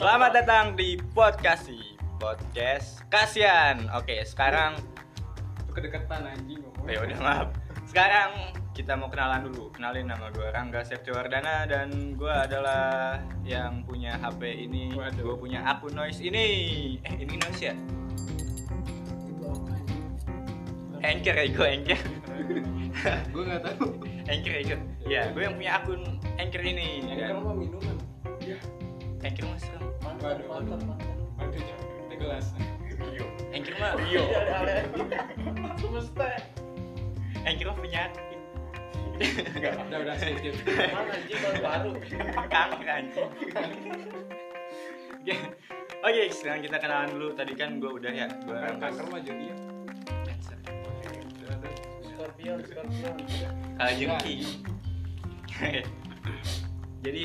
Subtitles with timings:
[0.00, 1.68] Selamat datang di podcast
[2.16, 3.92] podcast kasian.
[3.92, 4.80] Oke, sekarang
[5.76, 6.88] kedekatan anjing ngomong.
[6.88, 7.48] ya udah maaf.
[7.84, 9.76] Sekarang kita mau kenalan dulu.
[9.76, 14.88] Kenalin nama gue Rangga Septiwardana dan gue adalah yang punya HP ini.
[14.96, 16.48] Gue punya akun noise ini.
[17.04, 17.76] Eh, ini noise ya?
[21.04, 22.00] Anchor ya, gue anchor.
[23.32, 23.86] Gue nggak tahu.
[24.28, 24.78] Anchor, anchor.
[25.06, 26.00] Ya, gue yang punya akun
[26.38, 27.02] anchor ini.
[27.06, 27.42] Dan kan?
[27.42, 27.96] mau minuman?
[28.42, 28.58] Ya
[29.22, 29.64] anchor mas
[30.02, 31.16] mantap mantap mantap.
[31.38, 32.46] Jangan gelas.
[33.52, 34.22] Anchor mah, Iya.
[35.82, 36.28] semesta.
[37.42, 38.38] Anchor mah penyakit.
[39.22, 40.34] enggak udah udah sih
[40.90, 41.92] mana anjing baru baru.
[42.50, 43.30] Kanker anjing
[45.22, 45.34] Oke,
[46.02, 47.28] oke sekarang kita kenalan dulu.
[47.36, 49.46] Tadi kan gue udah ya, gue kan kanker mah jadi
[52.42, 52.58] scorpion
[52.90, 54.36] scorpion Kalau jengki.
[57.06, 57.24] Jadi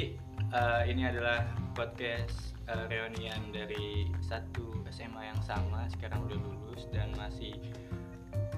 [0.54, 1.42] eh, ini adalah
[1.74, 5.90] podcast eh, reunian dari satu SMA yang sama.
[5.90, 7.58] Sekarang udah lulus dan masih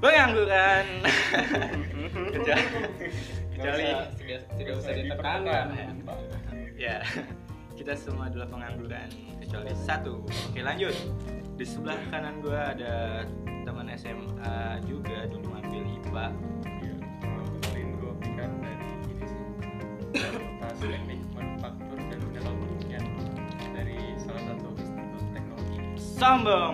[0.04, 0.86] pengangguran.
[3.60, 3.92] kecuali
[4.56, 5.68] tidak usah ditekankan
[6.80, 7.04] ya
[7.76, 9.12] kita semua adalah pengangguran
[9.44, 10.96] kecuali satu oke lanjut
[11.60, 13.28] di sebelah kanan gue ada
[13.70, 16.26] teman SMA juga dulu ngambil IPA
[16.82, 19.42] Iya, kenalin gue Fikar dari ini sih.
[20.18, 23.06] Fakultas Teknik Manufaktur dan Metalurgian
[23.78, 25.78] dari salah satu institut teknologi.
[26.02, 26.74] Sombong.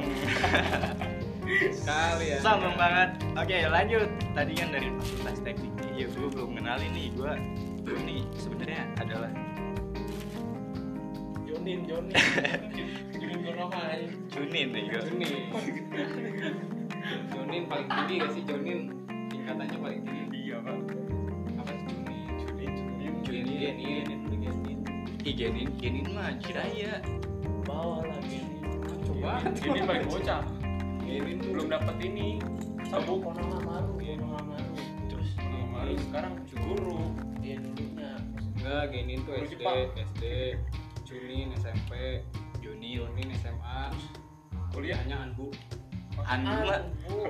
[1.75, 2.37] Sekali ya.
[2.39, 3.09] Sombong banget.
[3.43, 4.07] Oke lanjut.
[4.31, 5.75] Tadi kan dari fakultas teknik.
[5.99, 7.33] Ya gue belum kenalin nih gue
[7.91, 9.31] ini sebenarnya adalah
[11.43, 12.15] Jonin Jonin
[13.19, 14.15] Jonin Konoha anjing.
[14.31, 15.43] Junin nih gue Jonin
[17.05, 18.41] Jonin paling tinggi gak sih?
[18.49, 18.79] Jonin
[19.29, 20.49] tingkatannya paling tinggi.
[20.49, 20.75] Iya pak.
[21.61, 21.89] Apa sih?
[21.93, 23.45] Jonin Jonin Jonin
[23.85, 24.79] Jonin Genin Genin
[25.21, 27.01] Genin Genin mah jiraya
[27.65, 28.41] bawa lagi
[29.05, 30.41] coba Genin paling bocah.
[31.05, 32.41] Genin belum dapat ini.
[32.89, 34.73] Sabuk Konoha maru Konoha maru
[35.09, 35.29] terus
[35.69, 37.01] Malu sekarang guru.
[37.43, 38.17] Dia dulunya.
[38.57, 39.61] Enggak Genin tuh SD.
[39.93, 40.23] SD
[41.05, 42.25] Junin SMP
[42.65, 43.93] Junin SMA
[44.73, 45.53] kuliahnya Anbu
[46.23, 46.79] Andu mah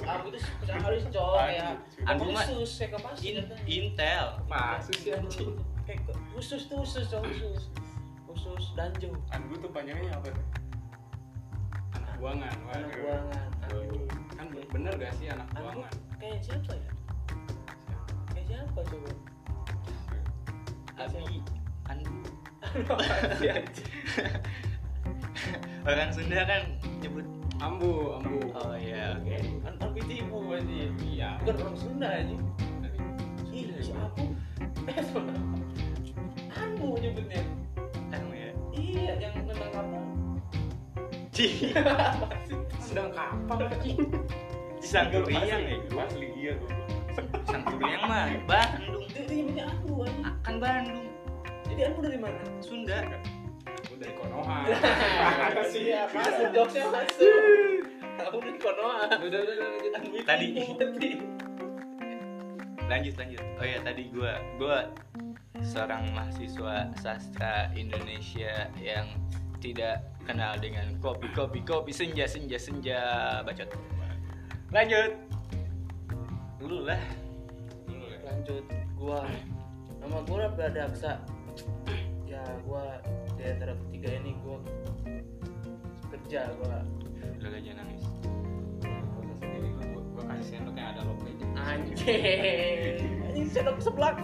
[0.06, 1.74] aku tuh spesialis cowok ya
[2.06, 2.30] Andu.
[2.30, 4.38] mah khusus saya ke pasti in, Intel.
[4.86, 5.58] Sih anjing
[5.90, 6.06] kayak
[6.38, 7.74] khusus tuh khusus cowok khusus.
[8.30, 9.10] Khusus danjo.
[9.34, 10.30] Anbu tuh panjangnya apa
[11.98, 14.06] anak buangan anak buangan Andu.
[14.38, 15.94] Kan bener gak sih anak Andu buangan?
[16.22, 16.92] kayak siapa ya?
[18.32, 19.12] Kayak siapa coba?
[21.02, 21.42] Abi
[21.90, 22.14] Andu.
[25.86, 26.62] orang Sunda kan
[27.00, 27.24] nyebut
[27.64, 28.40] Ambu Ambu.
[28.52, 29.38] Oh iya oke.
[29.64, 32.42] Kan tapi tipu anjing iya bukan orang Sunda anjing
[33.56, 34.36] ih si aku
[36.52, 37.42] Andu nyebutnya.
[38.12, 38.52] Anu ya.
[38.76, 40.04] Iya yang nendang kapal
[41.32, 41.72] Ci
[42.86, 43.60] sedang kapal.
[44.84, 45.78] Sangguriang ya.
[45.96, 46.54] Asli iya.
[46.60, 49.08] Tuh Sangguriang mah Bandung.
[49.16, 49.56] Anjing
[50.24, 51.08] Akan Bandung.
[51.72, 52.44] Jadi Andu dari mana?
[52.60, 53.00] Sunda
[53.96, 54.58] Dari Konoha.
[55.72, 57.80] Siap, masuk jokesnya masuk.
[58.28, 59.08] Aku di Konoha.
[59.16, 60.24] udah udah udah lanjut.
[60.28, 60.50] Tadi.
[62.86, 63.44] lanjut lanjut.
[63.58, 64.78] Oh ya tadi gua gua
[65.66, 69.10] seorang mahasiswa sastra Indonesia yang
[69.58, 73.00] tidak kenal dengan kopi kopi kopi senja senja senja
[73.42, 73.72] bacot.
[74.70, 75.12] Lanjut.
[76.60, 77.02] Dulu lah.
[77.88, 78.18] Ya.
[78.28, 78.66] Lanjut,
[79.00, 79.24] gua.
[80.04, 81.24] Nama gua Pradaksa.
[82.28, 83.00] Ya, gua
[83.46, 84.58] di antara ketiga ini gua
[86.10, 86.82] kerja gua
[87.38, 88.04] udah jangan nangis.
[88.82, 91.94] Gua sendiri gua, gua kasih sendok yang ada logonya anjing.
[93.30, 94.18] Anjing sendok seblak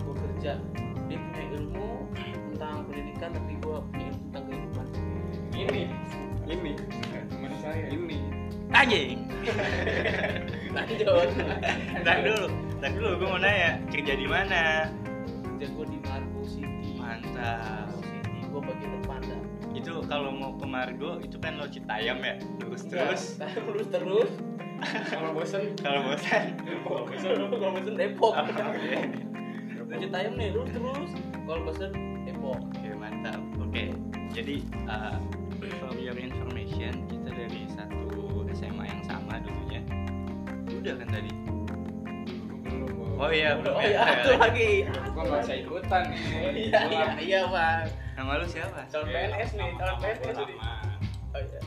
[0.00, 0.56] gua kerja.
[1.04, 2.08] Dia punya ilmu
[2.48, 4.86] tentang pendidikan tapi gua punya ilmu tentang kehidupan.
[5.52, 5.82] Ini
[6.48, 6.72] ini.
[7.28, 7.84] Teman saya.
[7.92, 8.18] Ini.
[8.72, 9.20] Anjing.
[10.80, 11.28] Lanjut.
[12.00, 12.44] Ntar dulu,
[12.80, 14.88] ntar dulu gue mau nanya kerja di mana?
[15.54, 15.98] kerja gua di
[17.98, 19.40] City gua bagian depan dah
[19.74, 23.22] Itu kalau mau ke Margo itu kan lo Citayam ya, lurus terus.
[23.42, 23.86] Ya, terus.
[23.90, 24.30] Terus
[25.10, 25.62] kalau bosen?
[25.80, 26.44] Kalau bosan,
[26.84, 28.32] kalau bosen kalau bosen Depok.
[28.36, 28.94] Oh, oke.
[29.90, 31.10] Lanjut time nih, terus terus.
[31.46, 31.90] Kalau bosen
[32.22, 32.60] Depok.
[32.60, 33.40] Oke mantap.
[33.58, 33.84] Oke,
[34.30, 34.56] jadi
[34.86, 35.18] uh,
[35.80, 39.82] for your information kita dari satu SMA yang sama dulunya.
[40.70, 41.43] Udah kan tadi?
[43.14, 43.88] Oh iya, belum oh ya.
[43.88, 44.70] iya Ayo itu lagi.
[44.84, 46.20] lagi gua nggak bisa ikutan nih
[46.66, 48.80] iya iya iya bang Nama lu siapa?
[48.88, 50.58] calon PNS nih calon PNS nih
[51.30, 51.60] oh iya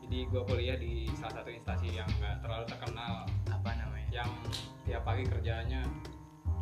[0.00, 3.12] jadi gua kuliah di salah satu instansi yang nggak terlalu terkenal
[3.46, 4.08] Apa namanya?
[4.12, 4.30] yang
[4.82, 5.82] tiap pagi kerjanya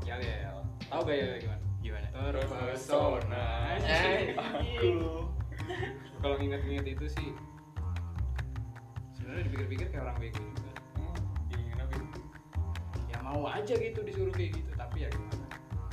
[0.00, 0.56] Yel yel.
[0.86, 1.60] Tahu gak yel gimana?
[1.80, 3.46] gimana Terpesona.
[3.80, 4.92] Eh, aku.
[6.18, 7.28] Kalau nginget-nginget itu sih
[9.12, 10.44] sebenarnya dipikir-pikir kayak orang bego
[13.30, 15.46] mau aja gitu disuruh kayak gitu, tapi ya gimana?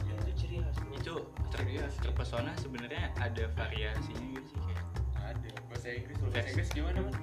[0.10, 0.78] itu ciri khas.
[0.98, 1.16] Itu
[1.54, 1.94] ter Serius.
[2.02, 4.84] terpesona sebenarnya ada variasinya gitu sih kayak
[5.22, 7.14] ada bahasa Inggris bahasa Inggris gimana man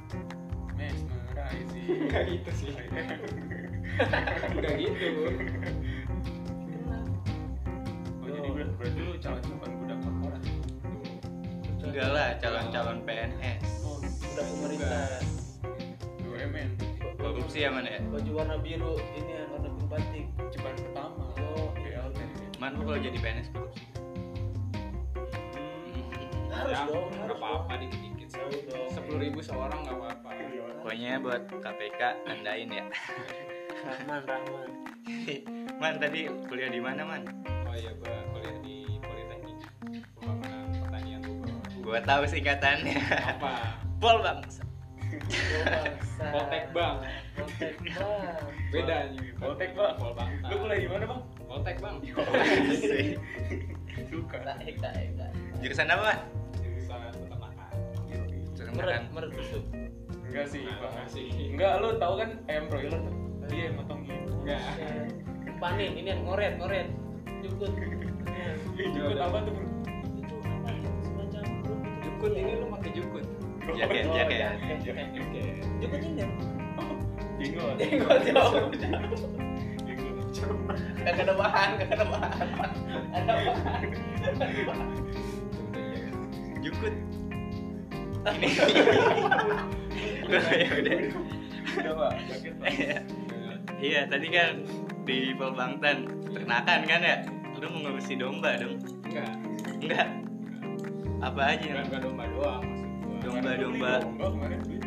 [0.79, 1.87] mesmerizing.
[2.07, 2.71] Enggak gitu sih.
[4.55, 5.07] Enggak gitu.
[8.23, 10.43] oh jadi ber- berarti lu calon bukan budak korporat?
[11.85, 15.19] Enggak lah calon-calon PNS oh udah pemerintah.
[16.23, 16.69] BUMN
[17.45, 18.01] korupsi ya man ya?
[18.09, 19.44] Baju warna biru ini biru
[19.95, 22.19] batik ceban pertama Oh, BLT
[22.59, 23.85] man lu kalau jadi PNS korupsi
[26.55, 28.39] harus Ya, dong harus apa-apa dikit-dikit sih.
[28.41, 28.89] Harus dong.
[28.89, 30.31] Sepuluh ribu seorang nggak apa-apa.
[30.81, 32.85] pokoknya buat KPK tandain ya.
[33.85, 34.71] Rahman Rahman
[35.83, 37.23] man tadi kuliah di mana man?
[37.69, 39.59] Oh iya, gua kuliah di Politeknik.
[40.17, 41.59] Pembangunan Pertanian Bogor.
[41.85, 41.99] gua.
[42.01, 42.97] Tahu singkatannya.
[43.37, 43.53] Apa?
[43.99, 44.39] pol bang
[46.33, 46.97] Poltek Bang.
[47.35, 48.37] Poltek bang
[48.73, 49.29] Beda nih.
[49.39, 49.95] Poltek, Bang.
[49.99, 50.31] Pol Bang.
[50.49, 51.97] lu kuliah di mana bang Poltek Bang.
[54.11, 54.39] suka
[55.63, 56.19] jurusan apa man
[56.59, 57.71] Jurusan peternakan.
[58.55, 59.65] jurusan meret makan meret tusuk
[60.27, 61.27] enggak sih bang sih.
[61.55, 63.15] enggak lu tahu kan ayam broiler tuh
[63.47, 64.61] dia yang motongin Enggak.
[65.63, 66.87] panin ini yang ngoret ngoret
[67.41, 67.71] jukut
[68.75, 69.67] jemput apa tuh bro
[70.19, 70.71] itu apa
[71.07, 71.43] semacam.
[72.03, 73.25] Jukut ini lu pakai jukut.
[73.73, 74.51] Jaket jaket ya?
[77.41, 77.77] jenggot.
[77.83, 78.69] Jenggot, jauh.
[81.05, 82.47] Gak ada bahan, gak ada bahan.
[83.13, 83.33] Ada
[84.69, 84.89] bahan.
[86.65, 86.95] jukut
[88.25, 88.49] ini.
[90.25, 90.97] Ya udah
[91.77, 91.93] udah.
[91.93, 92.73] Pak jaket pak.
[93.85, 94.01] Iya.
[94.09, 94.65] Tadi kan
[95.05, 97.17] di Polbangtan ternakan kan ya?
[97.61, 98.81] Lu mengurusi domba dong?
[99.05, 99.33] Enggak.
[99.85, 100.09] enggak.
[101.21, 101.85] Apa aja?
[101.85, 102.84] Enggak domba doang.
[103.25, 103.51] Domba.
[103.57, 103.93] domba.
[104.01, 104.79] domba kemarin beli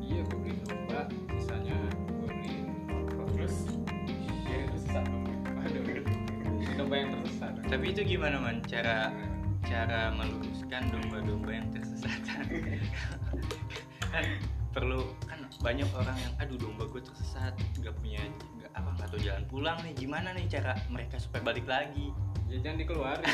[0.00, 1.00] Iya, gua beli domba,
[1.32, 2.54] sisanya gua beli
[3.34, 3.56] terus
[4.44, 5.24] biar itu sesat dong
[5.54, 5.82] Waduh.
[6.74, 7.52] Domba yang tersesat.
[7.64, 9.10] tapi itu gimana man cara
[9.64, 12.46] cara meluruskan domba-domba yang tersesat kan
[14.70, 18.20] perlu kan banyak orang yang aduh domba gue tersesat nggak punya
[18.58, 22.10] nggak apa nggak tahu jalan pulang nih gimana nih cara mereka supaya balik lagi
[22.44, 23.24] Ya jangan dikeluarin.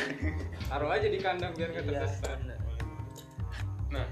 [0.70, 2.38] Taruh aja di kandang biar nggak Iya, tersesat.
[3.90, 4.06] Nah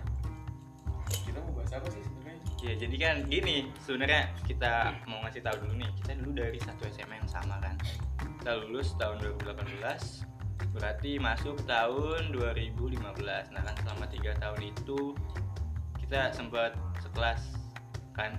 [1.24, 5.56] kita mau bahas apa sih sebenarnya ya jadi kan gini sebenarnya kita mau ngasih tahu
[5.62, 7.78] dulu nih kita dulu dari satu SMA yang sama kan
[8.42, 9.78] kita lulus tahun 2018
[10.74, 12.98] berarti masuk tahun 2015
[13.54, 15.14] nah kan selama tiga tahun itu
[16.02, 17.42] kita sempat sekelas
[18.16, 18.34] kan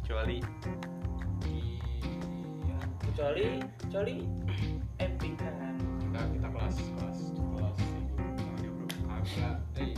[0.00, 0.40] kecuali
[1.44, 2.78] Iya.
[3.04, 3.46] Kecuali,
[3.82, 4.16] kecuali
[5.02, 5.74] epic kan.
[5.76, 9.92] Kita kita kelas kelas kelas sama dia bro agak eh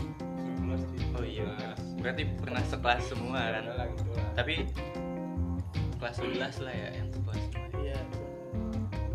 [0.76, 1.50] 19 sih oh iya
[1.98, 4.54] berarti pernah sekelas semua kan ada lah gitu tapi
[5.98, 7.96] kelas 11 lah ya yang sekelas semua Iya.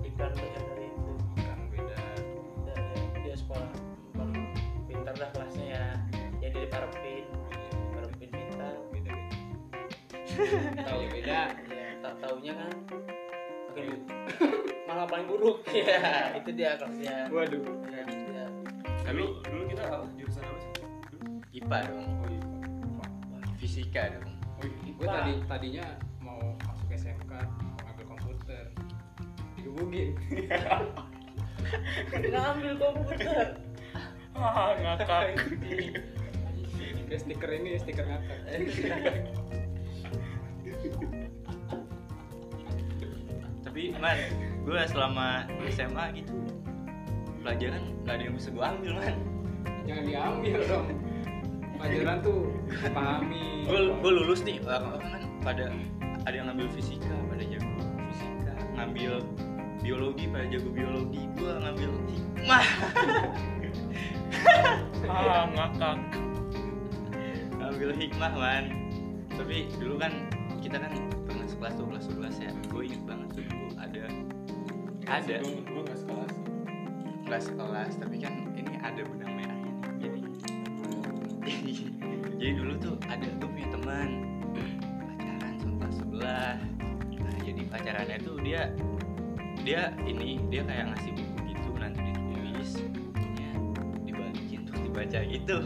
[0.04, 1.14] Ikan belajar dari itu.
[1.38, 2.00] kan beda.
[2.66, 2.84] Dan
[3.24, 3.72] dia sekolah
[4.90, 5.86] pintar dah kelasnya ya.
[6.42, 7.26] Jadi diparepin,
[7.94, 8.74] parepin pintar.
[8.90, 10.84] Beda beda.
[10.84, 11.40] Tahu ya beda.
[11.72, 12.74] Ya, tak taunya kan
[13.72, 13.88] makin
[14.88, 15.64] malah paling buruk.
[15.72, 17.16] Iya, itu dia kelasnya.
[17.30, 17.64] Waduh.
[17.92, 18.46] Ya, ya.
[19.06, 20.08] tapi dulu dulu kita apa
[21.66, 22.46] IPA dong oh iya
[23.58, 24.30] fisika dong
[24.62, 25.86] oh iya Gue tadi tadinya
[26.22, 28.66] mau masuk SMK mau ngambil komputer.
[29.58, 30.10] Digebukin.
[32.32, 33.58] Ngambil komputer.
[34.38, 35.34] ah ngakak
[37.10, 38.40] Kayak stiker ini stiker ngakak.
[43.66, 44.20] tapi man
[44.64, 46.36] gue selama SMA gitu
[47.42, 49.18] pelajaran nggak ada yang bisa gue ambil man
[49.86, 51.05] Jangan diambil dong.
[51.76, 52.50] Pelajaran tuh
[52.92, 53.66] pahami.
[53.66, 55.66] gue gue lulus nih orang-orang kan pada
[56.26, 57.70] ada yang ngambil fisika pada jago
[58.10, 59.12] fisika ngambil
[59.86, 62.68] biologi pada jago biologi gue ngambil hikmah.
[65.06, 65.98] Ah ngakak.
[67.62, 68.66] Ngambil hikmah man.
[69.36, 70.14] Tapi dulu kan
[70.64, 70.94] kita kan
[71.30, 72.52] pernah sekelas tuh kelas 11 ya.
[72.74, 74.04] Gue inget banget tuh dulu ada
[75.06, 75.36] ada.
[75.46, 76.34] gue nggak sekelas.
[77.26, 79.35] Kelas kelas tapi kan ini ada benang
[82.46, 84.10] jadi dulu tuh ada tuh punya teman
[85.02, 86.56] pacaran sama kelas sebelah.
[87.18, 88.70] Nah jadi pacarannya tuh dia
[89.66, 93.50] dia ini dia kayak ngasih buku gitu nanti ditulis bukunya
[94.06, 95.58] dibalikin terus dibaca gitu.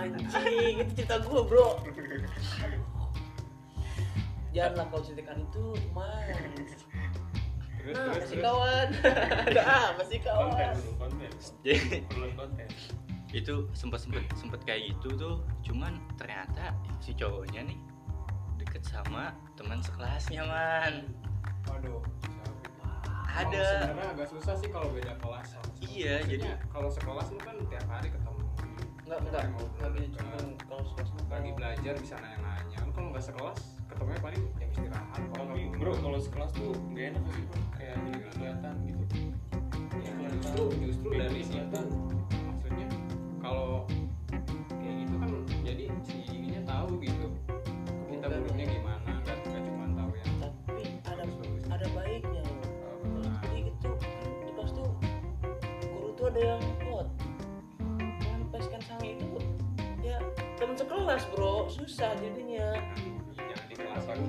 [0.00, 1.76] Anjing, itu cerita gue bro.
[4.56, 6.24] janganlah kau ceritakan itu teman
[7.84, 8.44] terus nah terus masih terus.
[8.48, 8.88] kawan.
[9.52, 11.32] Ada apa sih konten kawan konten.
[11.60, 12.68] Jadi perlu konten
[13.32, 15.36] itu sempet sempet sempet kayak gitu tuh.
[15.64, 17.78] Cuman ternyata si cowoknya nih
[18.60, 20.94] deket sama teman sekelasnya man.
[21.66, 22.02] Waduh
[23.32, 23.64] ada.
[23.64, 27.86] Sebenarnya agak susah sih kalau beda kelas Iya, Maksudnya, jadi- kalau sekelas lu kan tiap
[27.88, 28.40] hari ketemu.
[29.02, 29.90] Enggak enggak bukan.
[30.14, 30.36] cuma
[30.68, 32.78] kalau sekelas lagi belajar bisa nanya-nanya.
[32.86, 33.58] Lu kalau nggak sekelas
[33.90, 35.20] ketemunya paling jam istirahat.
[35.32, 37.60] Tapi bro kalau sekelas tuh gak enak sih bro.
[37.76, 39.04] Kayak jadi kelihatan gitu.
[40.00, 41.86] Ya, justru justru dari kelihatan.
[43.52, 43.84] Kalau
[44.80, 45.28] kayak gitu kan
[45.60, 47.28] jadi si ininya tahu gitu
[48.08, 52.60] kita buruknya gimana nggak nggak cuma tahu yang tapi ada bagus-bagus ada baiknya loh.
[53.44, 53.88] Jadi gitu.
[53.92, 54.90] Kan di kelas tuh
[55.84, 57.08] guru tuh ada yang kuat.
[57.82, 59.26] Melampiaskan sange itu
[60.00, 60.16] ya
[60.56, 61.68] teman sekelas bro.
[61.68, 62.80] Susah jadinya.
[64.02, 64.20] Bang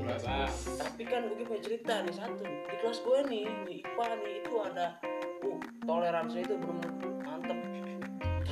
[0.79, 2.43] tapi kan gue punya cerita nih satu.
[2.43, 4.99] Di kelas gue nih di IPA nih itu ada
[5.47, 6.79] uh toleransi itu belum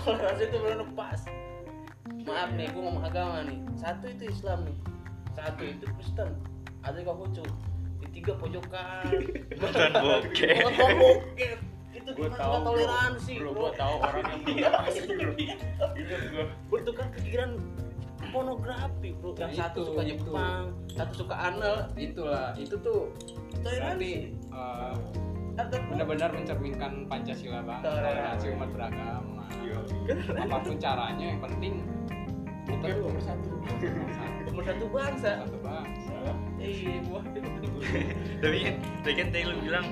[0.02, 1.22] toleransi itu belum pas
[2.22, 3.58] maaf nih gue ngomong agama nih.
[3.74, 4.78] Satu itu Islam nih.
[5.32, 6.30] Satu itu Kristen.
[6.82, 7.44] Ada juga Konghucu
[7.98, 9.06] di tiga pojokan.
[9.58, 11.58] Nonton bokep
[11.92, 12.40] itu Gua gimana?
[12.40, 15.34] tahu, toleransi Bro, bro, gua tahu orang yang asli, bro.
[15.38, 15.56] iya.
[15.94, 16.46] ingat gua.
[16.68, 17.50] Bertukar pikiran
[18.30, 19.30] pornografi bro.
[19.36, 20.10] Yang Nah, satu itu, suka itu.
[20.16, 22.48] Jepang satu suka anal itulah.
[22.56, 23.02] Itu tuh
[23.60, 24.34] toleransi.
[25.52, 28.46] ada benar-benar mencerminkan Pancasila banget Toleransi.
[28.56, 29.31] umat beragama.
[30.38, 31.74] Apa pun caranya yang penting
[32.68, 33.50] tuh nomor satu.
[33.52, 34.40] nomor satu.
[34.48, 35.32] Nomor satu bangsa.
[35.44, 36.18] Satu bangsa.
[36.62, 37.44] Iya waduh
[38.42, 39.86] tapi kan tapi kan tadi lu bilang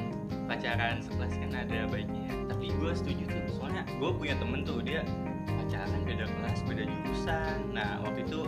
[0.46, 2.30] pacaran sekelas kan ada baiknya.
[2.50, 5.02] Tapi gue setuju tuh soalnya gue punya temen tuh dia
[5.46, 7.58] pacaran beda kelas beda jurusan.
[7.76, 8.42] Nah waktu itu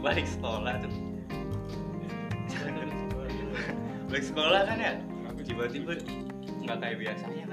[0.00, 0.92] balik sekolah tuh.
[4.06, 4.92] Balik sekolah kan ya?
[5.46, 5.94] Tiba-tiba
[6.66, 7.45] nggak kayak biasanya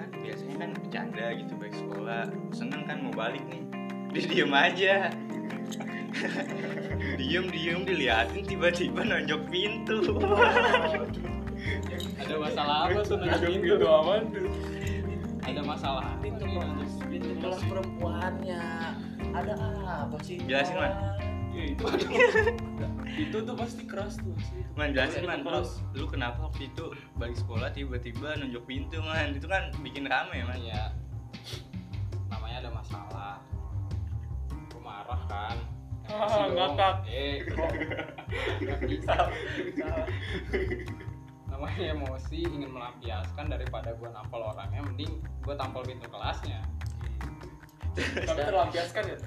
[0.54, 2.24] kan kan bercanda gitu balik sekolah.
[2.54, 3.62] Seneng kan mau balik nih.
[4.14, 4.96] Dia diem aja.
[7.20, 9.98] Diem diem diliatin tiba-tiba nonjok pintu.
[12.22, 13.66] Ada masalah apa tuh Nunjuk pintu?
[13.74, 14.46] gitu aman tuh.
[15.44, 16.46] ada masalah apa pintu
[17.10, 17.30] pintu?
[17.42, 18.64] Kelas perempuannya.
[19.34, 19.54] Ada
[20.06, 20.38] apa sih?
[20.46, 20.94] Jelasin, Man.
[21.54, 21.84] Iya itu.
[23.14, 24.34] Itu tuh pasti keras tuh.
[24.74, 25.70] Man jelasin man, lu, Kelas.
[25.94, 26.86] lu kenapa waktu itu
[27.18, 29.38] balik sekolah tiba-tiba nunjuk pintu man?
[29.38, 30.58] Itu kan bikin rame man.
[30.62, 30.90] Ya
[32.34, 33.34] namanya ada masalah.
[34.50, 35.58] Aku marah kan.
[36.10, 36.96] Ah, ngakak.
[37.08, 37.72] eh kok?
[41.48, 46.60] Namanya emosi ingin melampiaskan daripada gua nampol orangnya mending gua tampol pintu kelasnya.
[47.96, 49.18] Tapi terlampiaskan ya.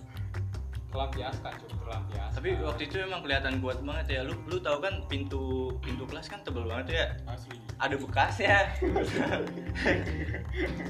[0.97, 4.21] Terlampiaskan cukup terlampiaskan Tapi waktu itu emang kelihatan kuat banget ya.
[4.25, 7.07] Lu lu tahu kan pintu pintu kelas kan tebel banget ya?
[7.29, 7.61] Asli.
[7.77, 8.57] Ada bekasnya.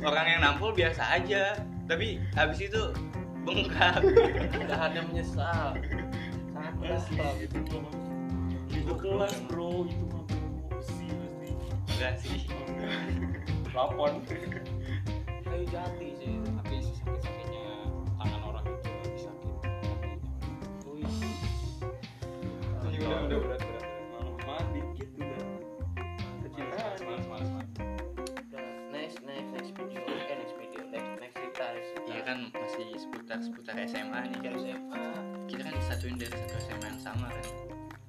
[0.07, 1.59] Orang yang nampol biasa aja.
[1.91, 2.95] Tapi habis itu
[3.43, 3.99] bengkak.
[4.71, 5.75] Jahatnya menyesal.
[6.55, 7.95] Sangat menyesal Itu mah.
[8.71, 11.51] Itu kelas bro, itu mah emosi pasti.
[11.91, 12.41] Enggak sih.
[13.75, 14.23] Lapon.
[15.47, 16.46] kayu jati sih
[23.07, 23.87] udah udah berat berat.
[24.43, 25.43] Malam dikit udah.
[26.43, 26.95] Kecintaan.
[27.07, 27.51] Males, males.
[28.51, 30.03] Udah, next next next video.
[30.11, 30.83] Eh next video.
[30.91, 31.67] Next next cerita
[32.11, 34.53] Iya kan masih seputar seputar SMA nih kan.
[34.59, 35.03] SMA
[35.47, 37.47] Kita kan disatuin dari satu SMA yang sama kan.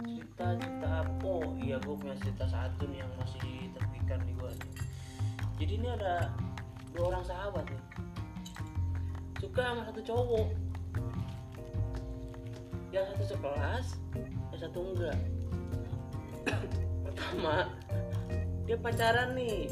[0.02, 4.72] Cerita cerita oh iya gue punya cerita satu nih yang masih terpikat di gue nih.
[5.62, 6.34] Jadi ini ada
[6.98, 7.84] dua orang sahabat nih.
[9.38, 10.48] Suka sama satu cowok.
[12.90, 13.86] Yang satu sekelas
[14.58, 15.18] yang satu enggak?
[17.06, 17.70] Pertama
[18.66, 19.70] dia pacaran nih.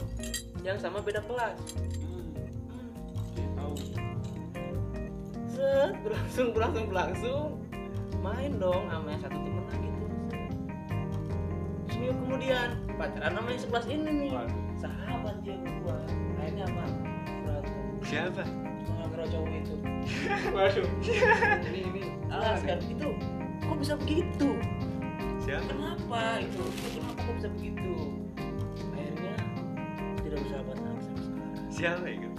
[0.62, 1.58] Yang sama beda kelas.
[2.06, 2.30] Hmm.
[5.50, 7.50] Set berlangsung berlangsung berlangsung.
[8.22, 10.10] Main dong sama yang satu temen lagi tuh.
[11.90, 14.32] Seminggu kemudian pacaran sama yang sebelas ini nih.
[14.78, 15.98] Sahabat dia berdua.
[16.38, 17.74] Akhirnya berantem.
[18.06, 18.46] Siapa?
[19.10, 19.76] gara cowok itu.
[20.54, 20.88] Waduh.
[21.74, 23.10] ini ini alas kan itu
[23.66, 24.50] kok bisa begitu
[25.46, 25.62] Siapa?
[25.70, 26.64] kenapa itu
[26.98, 27.94] kenapa kok bisa begitu
[28.90, 29.36] akhirnya
[30.26, 32.30] tidak bersahabat lagi sampai sekarang Siapa itu?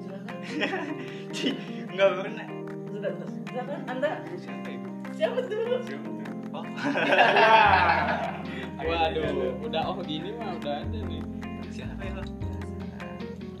[0.00, 0.36] silakan
[1.92, 2.46] Nggak pernah
[2.88, 3.12] sudah
[3.44, 4.88] silakan anda Siapa itu?
[5.12, 6.24] siapa tuh Siapa tuh?
[6.50, 6.64] Oh
[8.88, 11.22] waduh udah oh gini mah udah ada nih
[11.68, 12.22] Siapa itu?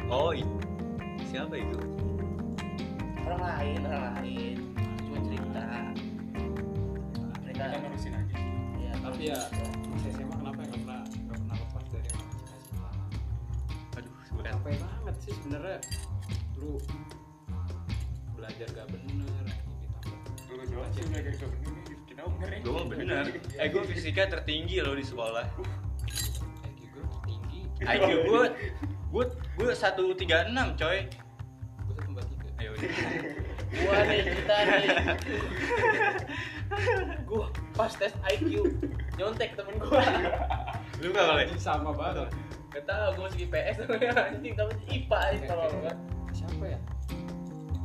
[0.08, 0.32] Oh
[1.28, 1.78] Siapa itu?
[3.22, 4.56] orang lain orang lain
[9.20, 10.72] tapi ya pas SMA kenapa ya?
[10.80, 12.90] Nggak pernah nggak pernah lepas dari namanya SMA
[13.92, 15.78] aduh berat capek banget sih sebenarnya.
[16.56, 16.70] Lu
[18.32, 19.44] belajar gak bener
[20.48, 21.80] Lu doang sih nggak kayak begini.
[22.08, 23.24] Kita bener gue mah bener.
[23.60, 25.44] Eh gue fisika tertinggi loh di sekolah.
[26.64, 28.44] IQ gue tinggi IQ gue
[28.88, 31.04] gue gue satu tiga enam coy.
[31.84, 32.48] Gue satu empat tiga.
[32.56, 32.88] Ayo udah
[33.84, 34.88] gua nih kita nih.
[37.28, 37.46] Gua
[37.76, 38.64] pas tes IQ
[39.20, 40.00] nyontek temen gua.
[40.98, 41.46] Lu gak boleh?
[41.54, 42.32] Sama banget.
[42.70, 43.76] Gak tau gua masih IPS.
[44.16, 45.96] Anjing tapi IPA aja kalau enggak
[46.32, 46.78] siapa ya?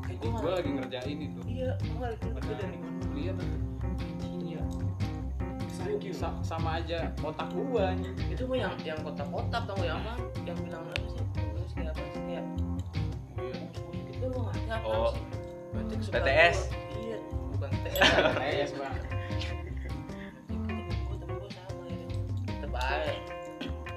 [0.01, 1.39] Kayak Jadi gue lagi ngerjain itu.
[1.43, 2.77] Iya gua itu itu dari
[3.13, 3.35] lihat
[4.39, 4.61] iya.
[6.15, 10.15] Sa- sama aja otak gua nih itu mah yang yang kotak-kotak tau yang apa?
[10.41, 11.23] Yang bilang apa sih?
[11.35, 12.45] Terus kayak apa sih kayak
[14.07, 16.09] itu lu ngerti apa Oh, sih.
[16.09, 16.57] PTS.
[16.63, 16.77] gua.
[16.95, 17.17] iya
[17.51, 17.99] bukan PTS
[18.33, 18.93] kayak bang
[22.79, 23.15] aja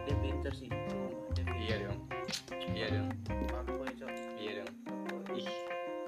[0.08, 0.70] dia pinter sih.
[1.58, 1.98] Iya dong.
[2.72, 3.08] Iya dong.
[3.76, 4.12] Boy, Cok.
[4.40, 4.72] iya dong.
[5.36, 5.48] Ih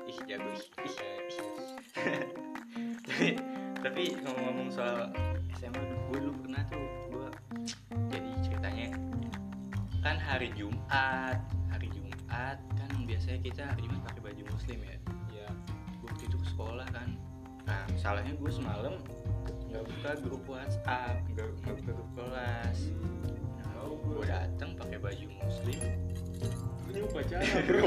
[0.08, 0.48] ih jago.
[0.54, 0.96] Ih ih
[1.28, 1.38] ih.
[3.10, 3.36] tapi
[3.80, 5.12] tapi ngomong-ngomong soal
[5.56, 7.28] SMA gue dulu pernah tuh gue
[8.08, 8.86] jadi ceritanya
[10.00, 11.36] kan hari Jumat
[11.68, 14.96] hari Jumat kan biasanya kita hari Jumat pakai baju muslim ya?
[15.28, 15.48] Iya.
[16.06, 17.08] Waktu itu ke sekolah kan.
[17.68, 18.96] Nah salahnya gue semalam
[19.70, 22.78] nggak buka grup WhatsApp nggak nggak buka grup kelas
[23.62, 25.80] nah, gue datang pakai baju muslim
[26.90, 27.86] Ini upacara bro.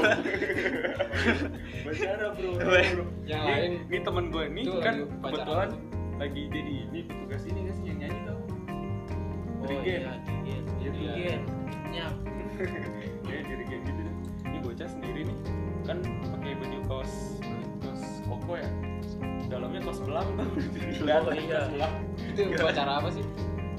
[1.84, 2.50] upacara bro.
[2.56, 3.04] Bro.
[3.28, 5.70] Yang lain Nih temen gue nih itu kan kebetulan
[6.16, 8.38] lagi jadi ini petugas ini kan sih yang nyanyi tau.
[9.60, 10.00] Oh Dirigen.
[10.48, 11.40] iya, dirigen.
[11.92, 13.02] Iya, Dirigen.
[20.14, 20.46] Belang tuh.
[21.26, 21.60] Oh, iya.
[22.30, 23.26] Itu upacara apa sih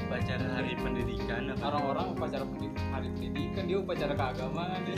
[0.05, 4.95] upacara hari pendidikan orang-orang upacara pendidik, hari pendidikan dia upacara keagamaan ya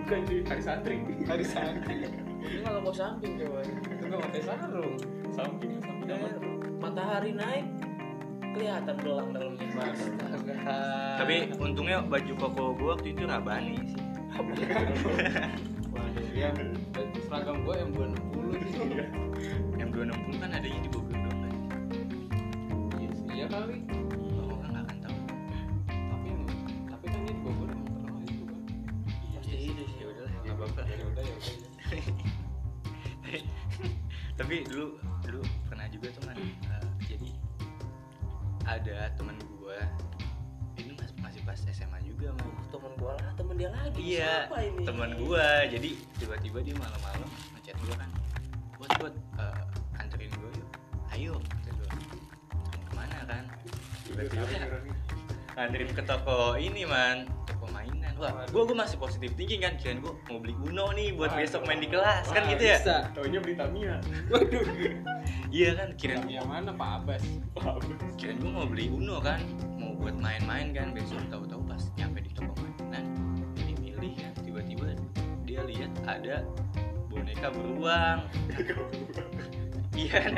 [0.00, 0.94] Bukan cuy, hari santri.
[1.26, 1.96] hari santri
[2.40, 3.66] Ini malah mau samping coba.
[3.66, 4.94] itu nggak pakai sarung
[5.28, 6.32] Samping samping aman.
[6.78, 7.66] matahari naik
[8.54, 9.68] kelihatan belang dalamnya.
[11.20, 14.00] tapi untungnya baju koko gue waktu itu rabani sih
[15.92, 16.56] waduh yang
[17.20, 18.72] seragam gua yang 260 sih
[20.26, 21.52] M260 kan adanya di Bogor doang kan?
[22.96, 23.76] Iya sih iya kali.
[24.36, 25.18] Oh kan nggak akan tahu.
[25.86, 26.28] Tapi
[26.86, 28.60] tapi kan ini Bogor emang terkenal itu kan
[29.36, 29.96] Pasti itu sih.
[29.96, 30.80] ya udahlah nggak apa-apa.
[30.84, 31.52] ya udah ya udah
[34.36, 36.52] tapi dulu dulu pernah juga tuh man eh,
[37.06, 37.28] jadi
[38.66, 39.80] ada teman gua.
[40.76, 43.96] Ini mas, masih pas SMA juga man Temen gua lah, temen dia lagi.
[43.96, 44.84] iya Siapa ini?
[44.84, 45.64] teman gua.
[45.64, 47.05] Jadi tiba-tiba dia malam-malam
[55.96, 57.24] ke toko ini man.
[57.48, 58.12] Toko mainan.
[58.20, 59.80] Wah gua gua masih positif thinking kan.
[59.80, 61.40] Kirain gua mau beli Uno nih buat Waduh.
[61.40, 62.76] besok main di kelas kan Wah, gitu ya?
[62.76, 62.96] bisa.
[63.16, 63.96] Taunya beli Tamiya.
[64.32, 64.64] waduh.
[65.48, 65.88] Iya kan.
[65.96, 66.76] Kirain yang mana?
[66.76, 67.24] Pak Abbas
[68.20, 69.40] kirain gue mau beli Uno kan.
[69.80, 70.92] Mau buat main-main kan.
[70.92, 73.04] Besok tahu-tahu pas nyampe di toko mainan
[73.56, 74.32] milih-milih kan.
[74.44, 74.92] Tiba-tiba
[75.48, 76.44] dia lihat ada
[77.08, 78.28] boneka beruang
[79.96, 80.34] iya kan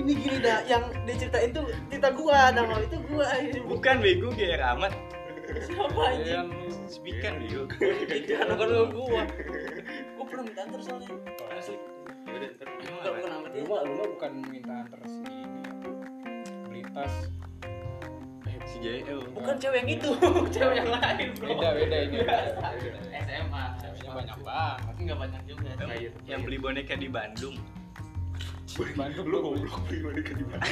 [0.00, 3.28] Gini dah, yang diceritain tuh cerita gua, nama itu gua.
[3.36, 4.92] ini bukan bego GR amat
[5.50, 6.30] Siapa ini?
[6.30, 6.48] yang
[6.88, 9.22] speakan bego Kan bukan gua gua.
[10.30, 11.10] Pernah minta antar soalnya.
[11.58, 11.74] asli
[12.30, 12.68] ya udah ntar
[13.90, 15.60] lu mah bukan minta antar si ini
[16.70, 17.14] beli tas
[18.70, 20.10] si JL Bukan cewek yang itu,
[20.54, 21.26] cewek yang lain.
[21.34, 21.48] bro.
[21.50, 22.18] beda beda ini
[23.20, 23.62] SMA.
[23.76, 25.68] ceweknya banyak banget Enggak banyak juga.
[25.90, 27.56] yang, yang beli boneka di Bandung
[28.94, 30.62] Bandung Lu goblok beli boneka di mana?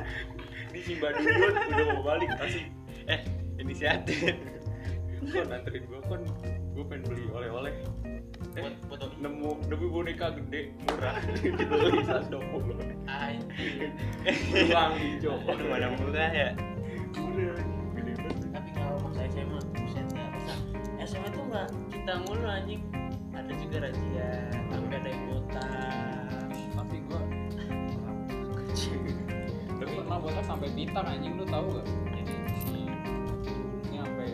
[0.72, 2.64] Ini si Badung udah mau balik kasih.
[3.06, 3.20] eh
[3.56, 4.34] inisiatif
[5.24, 6.20] Kon anterin gua kon
[6.72, 7.72] gua pengen beli oleh-oleh.
[8.54, 13.92] Eh, Buat foto nemu nemu boneka gede murah dibeli 120 anjing.
[14.68, 16.48] uang hijau mana murah ya
[18.54, 20.28] Tapi kalau masa SMA, buset dah.
[20.34, 20.54] Masa
[21.06, 22.82] SMA tuh enggak kita mulu anjing.
[23.34, 24.30] Ada juga razia,
[24.70, 26.38] sampai ada yang botak.
[26.74, 27.20] tapi gua
[29.84, 32.34] tapi pernah botak sampai bintang anjing lu tahu gak jadi
[32.72, 32.84] ini
[33.92, 34.28] sampai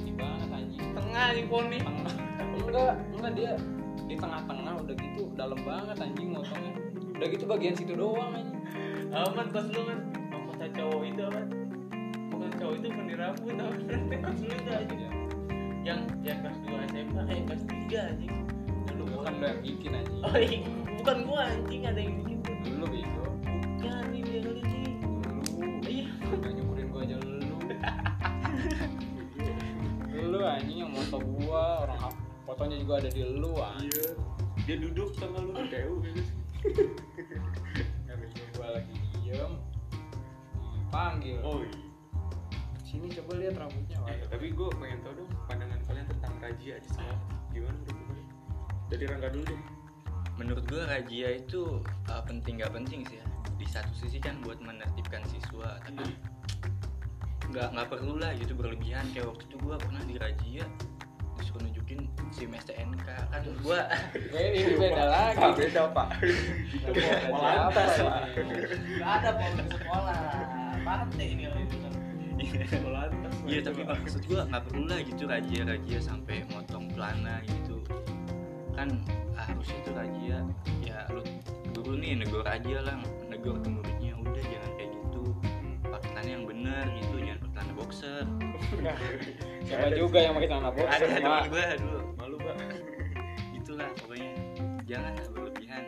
[0.00, 1.78] ini banget anjing Tengah nih poni.
[1.82, 2.14] tengah
[2.56, 3.52] enggak enggak dia
[4.08, 6.72] di tengah-tengah udah gitu dalam banget anjing motongnya
[7.20, 8.60] udah gitu bagian situ doang anjing
[9.10, 9.98] Aman pas lu kan
[10.30, 11.59] mahkota cowok itu apa?
[12.70, 13.66] Cowok itu kan di rambut lu
[14.46, 14.94] itu aja.
[14.94, 15.10] ya.
[15.82, 18.30] Yang yang kelas 2 SMA, eh kelas 3 anjing.
[18.86, 20.22] Yang lu lu kan bukan udah yang bikin anjing.
[20.22, 20.58] Oh iya,
[21.02, 22.54] bukan gua anjing ada yang bikin tuh.
[22.62, 23.26] dulu bego.
[23.82, 25.18] Kan nih dia kali ini lu.
[25.82, 26.06] Iya.
[26.30, 27.58] Nggak nyukurin gua aja lu.
[30.30, 31.90] Lu anjing yang moto gua.
[31.90, 32.14] Orang
[32.46, 33.90] fotonya juga ada di lu anjing.
[33.90, 34.14] Iya.
[34.62, 36.38] Dia duduk sama lu TU gitu sih
[38.06, 38.94] habis gua lagi
[39.26, 39.58] diem.
[40.94, 41.89] Panggil oh iya
[42.90, 46.88] sini coba lihat rambutnya Eh, tapi gue pengen tahu dong pandangan kalian tentang Rajia di
[46.90, 47.18] sekolah
[47.54, 48.26] gimana menurut kalian
[48.90, 49.62] dari Rangga dulu deh.
[50.34, 53.26] Menurut gue rajia itu uh, penting gak penting sih ya.
[53.60, 56.16] Di satu sisi kan buat menertibkan siswa tapi
[57.50, 59.04] nggak nggak perlu lah gitu berlebihan.
[59.14, 60.64] Kayak waktu itu gue pernah di rajia
[61.38, 63.80] disuruh nunjukin SIM STNK kan gue
[64.36, 65.38] Eh, ini beda lagi.
[65.38, 66.08] Pak, beda pak.
[66.72, 66.90] Itu
[67.36, 67.86] Pak.
[68.34, 68.56] ini.
[68.98, 70.20] nggak ada pom di sekolah.
[70.80, 71.44] Partai ini
[72.40, 73.08] itu Pak.
[73.44, 77.84] iya tapi maksud gue nggak perlu lah gitu rajia rajia sampai motong pelana gitu.
[78.72, 79.04] Kan
[79.36, 80.38] harusnya tuh rajia.
[80.80, 81.22] Ya lu
[81.76, 82.96] guru nih negor aja lah
[83.28, 85.24] negor ke muridnya udah jangan kayak gitu.
[85.88, 88.24] Pakaiannya yang bener gitu jangan pelana boxer.
[89.66, 92.00] Siapa juga yang pakai celana boxer ada teman gue dulu.
[92.16, 92.56] Malu pak
[93.56, 94.32] itulah pokoknya.
[94.88, 95.82] Jangan berlebihan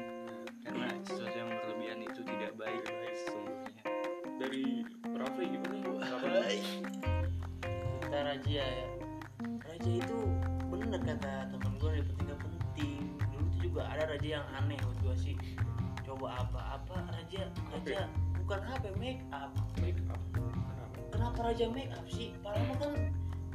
[8.52, 8.88] raja ya
[9.64, 10.18] raja itu
[10.68, 13.00] bener kata temen gue yang penting penting.
[13.32, 15.36] Dulu tuh juga ada raja yang aneh menurut gue sih.
[16.04, 17.16] Coba apa apa?
[17.16, 19.48] Raja raja bukan apa make up.
[19.80, 20.20] Make up.
[20.36, 21.00] Kenapa?
[21.16, 22.36] Kenapa raja make up sih?
[22.44, 22.92] Padahal kan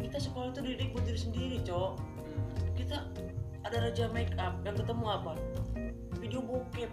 [0.01, 2.01] kita sekolah itu didik buat diri sendiri cok.
[2.73, 2.97] Kita
[3.69, 4.57] ada raja make up.
[4.65, 5.37] Yang ketemu apa?
[6.17, 6.89] Video bokep.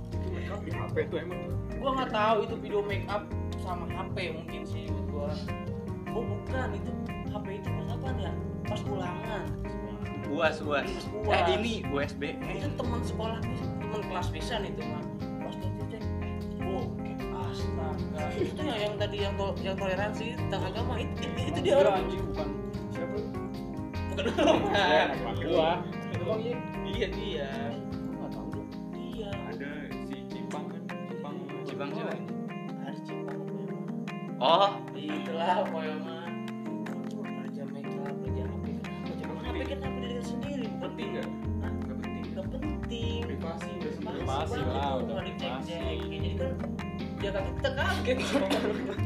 [0.00, 1.44] Itu make up di HP tuh emang.
[1.76, 3.28] Gua nggak tahu itu video make up
[3.60, 5.28] sama HP mungkin sih menurut gua
[6.16, 6.68] oh bukan.
[6.72, 6.90] Itu
[7.28, 8.32] HP itu pas apa ya?
[8.64, 9.44] Pas ulangan.
[10.26, 10.88] Uas uas.
[11.28, 13.38] Eh ini USB itu teman sekolah
[13.78, 15.04] teman kelas pisan itu mah
[15.44, 16.02] pas dia cek
[16.66, 16.90] oh
[17.46, 18.24] astaga.
[18.34, 20.98] Itu yang, yang tadi yang tol- yang toleransi tentang agama.
[20.98, 21.94] Itu, itu, itu dia Iya, orang.
[22.02, 22.48] Anjing bukan.
[22.90, 23.16] Siapa?
[24.10, 24.60] Bukan orang.
[24.74, 25.70] Anak gua.
[26.10, 26.56] Itu bang iya
[26.90, 27.48] iya dia.
[27.86, 29.70] Gua nggak tahu deh dia ada
[30.10, 30.82] si Cipang kan?
[31.06, 32.14] Cipang Cipang siapa?
[32.82, 33.38] harus cipang
[34.42, 34.70] oh.
[34.96, 35.94] Itulah pokoknya
[40.96, 41.28] penting nggak?
[41.60, 41.72] Hah?
[41.76, 42.24] nggak penting.
[42.32, 43.20] Nggak penting.
[43.28, 45.72] Privasi udah Privasi sebenarnya Privasi lah, udah nggak privasi.
[46.08, 46.52] jadi kan
[47.20, 48.18] ya kan kita kaget.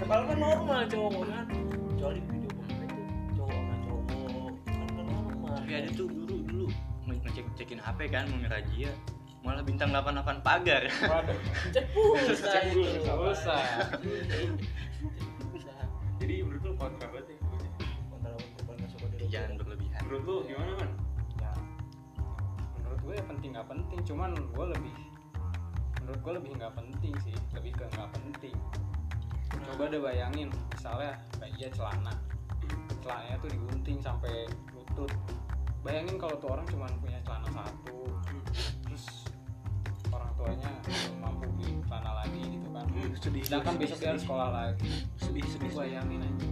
[0.07, 1.47] Kalau kan normal cowok kan
[1.91, 3.03] kecuali video bokep itu
[3.35, 4.07] cowok sama cowok.
[4.71, 5.51] Kan kan normal.
[5.59, 6.67] Tapi ada tuh guru dulu.
[7.11, 8.93] Ngecek cekin HP kan mau ngerajia.
[9.43, 10.87] Malah bintang 88 pagar.
[10.87, 11.39] Waduh.
[11.75, 12.51] Cek pulsa.
[12.55, 12.65] Cek
[13.03, 13.59] pulsa
[24.11, 24.95] cuman gue lebih
[26.03, 28.57] menurut gue lebih nggak penting sih lebih ke nggak penting.
[29.71, 32.15] Coba deh bayangin misalnya kayak iya celana.
[32.99, 35.15] Celananya tuh digunting sampai lutut.
[35.87, 38.11] Bayangin kalau tuh orang cuma punya celana satu
[38.83, 39.31] terus
[40.11, 42.87] orang tuanya belum mampu beli celana lagi gitu kan.
[43.15, 45.07] Sedih sedangkan besok dia harus sekolah lagi.
[45.23, 46.51] Sedih sedih bayangin aja.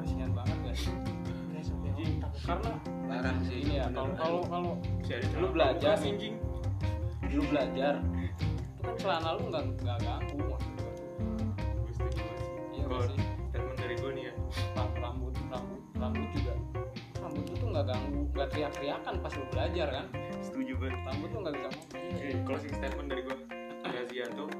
[0.00, 2.12] Kasihan banget Kayak sampai Anjing.
[2.24, 2.32] otak.
[2.48, 2.72] karena
[3.08, 4.72] parah sih ini ya kalau kalau kalau
[5.04, 5.96] si ada Lu belajar
[7.32, 7.94] lu belajar.
[7.98, 11.06] Itu kan celana lu nggak nggak ganggu maksud gua tuh
[11.76, 12.22] gue setuju
[12.72, 14.32] iya kalau nggak statement dari gue nih ya.
[14.74, 16.54] Ram- rambut rambut rambut juga.
[17.18, 20.06] Rambut lu tuh nggak ganggu nggak teriak-teriakan pas lu belajar kan?
[20.38, 21.88] Setuju banget rambut tuh nggak bisa ngomong.
[22.06, 23.36] Oke, closing statement dari gue
[23.86, 24.50] Razia tuh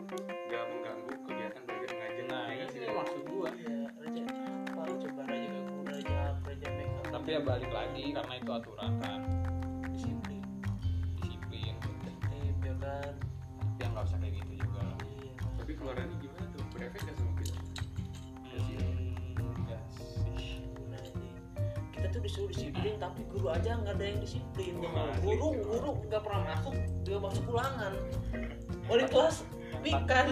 [0.47, 3.49] gak mengganggu kegiatan belajar mengajar nah Ya nggak sih, itu maksud gua.
[3.53, 4.23] Iya, raja
[4.71, 6.69] apa coba raja ganggu raja raja
[7.07, 8.93] tapi ya balik lagi karena itu aturan.
[9.03, 9.21] kan
[15.87, 16.65] tapi keluarannya gimana tuh?
[16.75, 17.61] Berefek gak sama kita
[18.51, 18.79] ya sih.
[21.95, 24.75] Kita tuh disuruh disiplin tapi guru aja nggak ada yang disiplin.
[24.83, 25.23] Asli.
[25.23, 26.75] guru guru nggak pernah masuk
[27.07, 27.93] dia masuk ulangan.
[28.91, 29.47] Wali kelas
[29.87, 30.27] pikan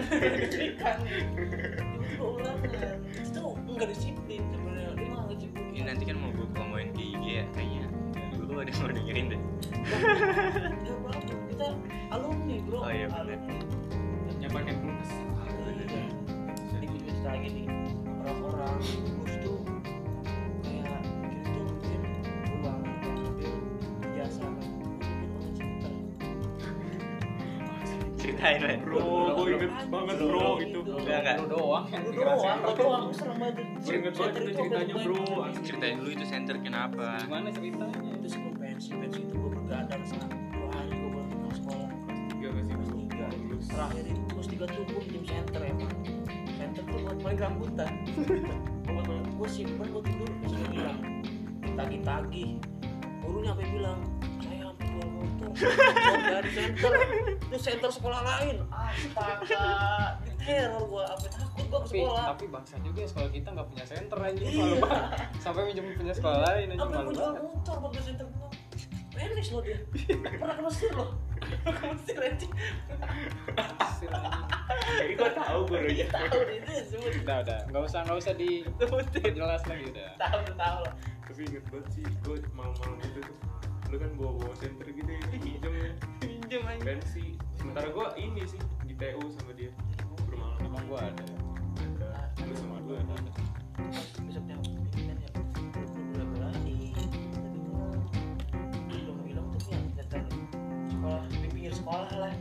[0.51, 0.97] pikan
[2.03, 2.99] itu ulangan.
[3.15, 4.91] Itu nggak disiplin sebenarnya.
[4.99, 7.87] Dia nggak disiplin ini nanti kan mau gue promoin ke IG ya kayaknya.
[8.35, 9.41] Guru ada yang mau dengerin deh
[28.45, 29.05] lah bro
[29.35, 30.79] gue inget banget bro gitu.
[30.85, 31.35] Enggak, enggak.
[31.41, 32.57] lu doang dikerasain.
[32.57, 33.03] doang lu doang.
[33.13, 33.55] serem banget.
[33.81, 35.23] Gue inget banget itu itu ceritanya bro.
[35.65, 37.07] ceritain dulu itu center kenapa?
[37.25, 38.11] Gimana ceritanya?
[38.21, 41.89] Itu sebelum pensi pensi itu gue bergadang sama dua hari gue baru ke sekolah.
[42.29, 42.73] Tiga gak sih?
[42.75, 43.25] Kelas tiga.
[43.65, 45.93] Terakhir itu kelas tiga tuh gue tim center emang.
[46.55, 47.91] Center tuh buat main rambutan.
[49.35, 50.97] Gue simpen gue tidur terus bilang
[51.75, 52.57] tagi-tagi
[53.19, 53.99] gurunya sampai bilang
[54.39, 55.49] saya hampir jual motor
[56.31, 56.91] dari center
[57.55, 58.55] itu center sekolah lain.
[58.67, 59.63] Astaga.
[60.45, 62.23] Teror gue apa takut gue ke tapi sekolah.
[62.29, 64.59] tapi bangsa juga ya, sekolah kita nggak punya center aja Iya.
[64.59, 65.09] malu banget.
[65.39, 67.43] Sampai minjem punya sekolah lain aja Sampai malu gue jual banget.
[67.47, 68.49] motor buat center gue
[69.15, 69.79] Penis loh dia.
[70.35, 71.09] Pernah ke Mesir loh.
[71.63, 72.51] Ke Mesir anjing.
[74.75, 76.07] Jadi gue tahu gurunya.
[76.11, 77.11] Tahu deh itu sebut.
[77.23, 77.59] Udah udah.
[77.71, 78.49] Nggak usah nggak usah di
[79.31, 80.09] jelas lagi udah.
[80.19, 80.79] Tahu tahu.
[80.83, 80.93] Lah
[81.25, 83.37] Tapi inget banget sih, gue malam-malam itu tuh
[83.85, 85.91] lu kan bawa-bawa center gitu ya, pinjem ya.
[86.17, 89.71] Pinjem aja sih sementara gue ini sih di TU sama dia.
[90.27, 91.25] Bermalam emang gua ada.
[92.45, 93.31] Lu sama gue ada.
[94.23, 94.55] Besoknya
[94.95, 95.31] kan ya.
[96.35, 96.95] Berani
[98.87, 100.23] Tadi gue bilang tuh yang center
[100.87, 102.33] Sekolah Di pinggir sekolah lah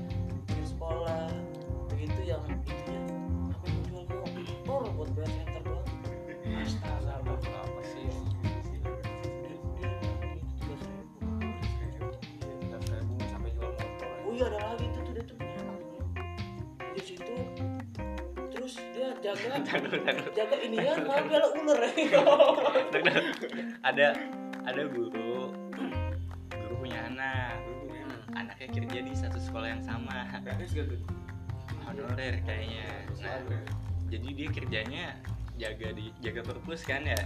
[19.35, 19.99] jaga
[20.38, 22.20] jaga ini ya mau piala ular ya.
[23.83, 24.07] ada
[24.64, 25.53] ada guru.
[26.51, 27.59] Guru punya anak.
[28.35, 30.27] Anaknya kerja di satu sekolah yang sama.
[30.75, 31.25] Tuh?
[31.85, 32.88] honorer kayaknya.
[33.20, 33.38] Nah
[34.09, 35.05] jadi dia kerjanya
[35.55, 37.18] jaga di jaga perpus kan ya?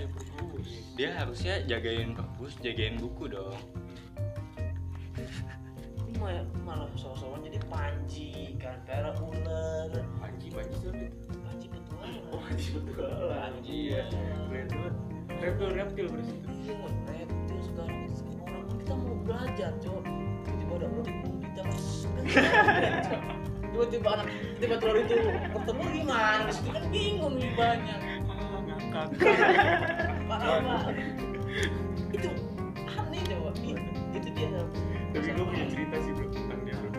[0.98, 3.56] Dia harusnya jagain perpus jagain buku dong.
[6.18, 9.92] Malah malah soal-soal jadi panji kan piala ular.
[10.18, 11.27] Panji, Panji siapa
[12.48, 13.04] Panji betul.
[13.28, 14.02] Panji Iya,
[14.48, 14.94] keren banget.
[15.38, 16.34] Reptil reptil berarti.
[16.48, 16.76] Iya,
[17.12, 20.02] reptil sekarang semua orang kita mau belajar, cok.
[20.48, 21.12] Tiba-tiba ular di
[21.44, 21.86] kita mas.
[23.68, 25.14] Tiba-tiba anak tiba telur itu
[25.52, 26.42] bertemu gimana?
[26.48, 27.98] Di situ kan bingung nih banyak.
[28.64, 29.08] Ngangkat.
[30.24, 30.94] Parah banget.
[32.16, 32.28] Itu
[32.96, 33.50] aneh coba.
[33.60, 33.76] Itu,
[34.16, 34.48] itu dia.
[35.12, 36.90] Tapi gue punya cerita sih bro tentang dia bro.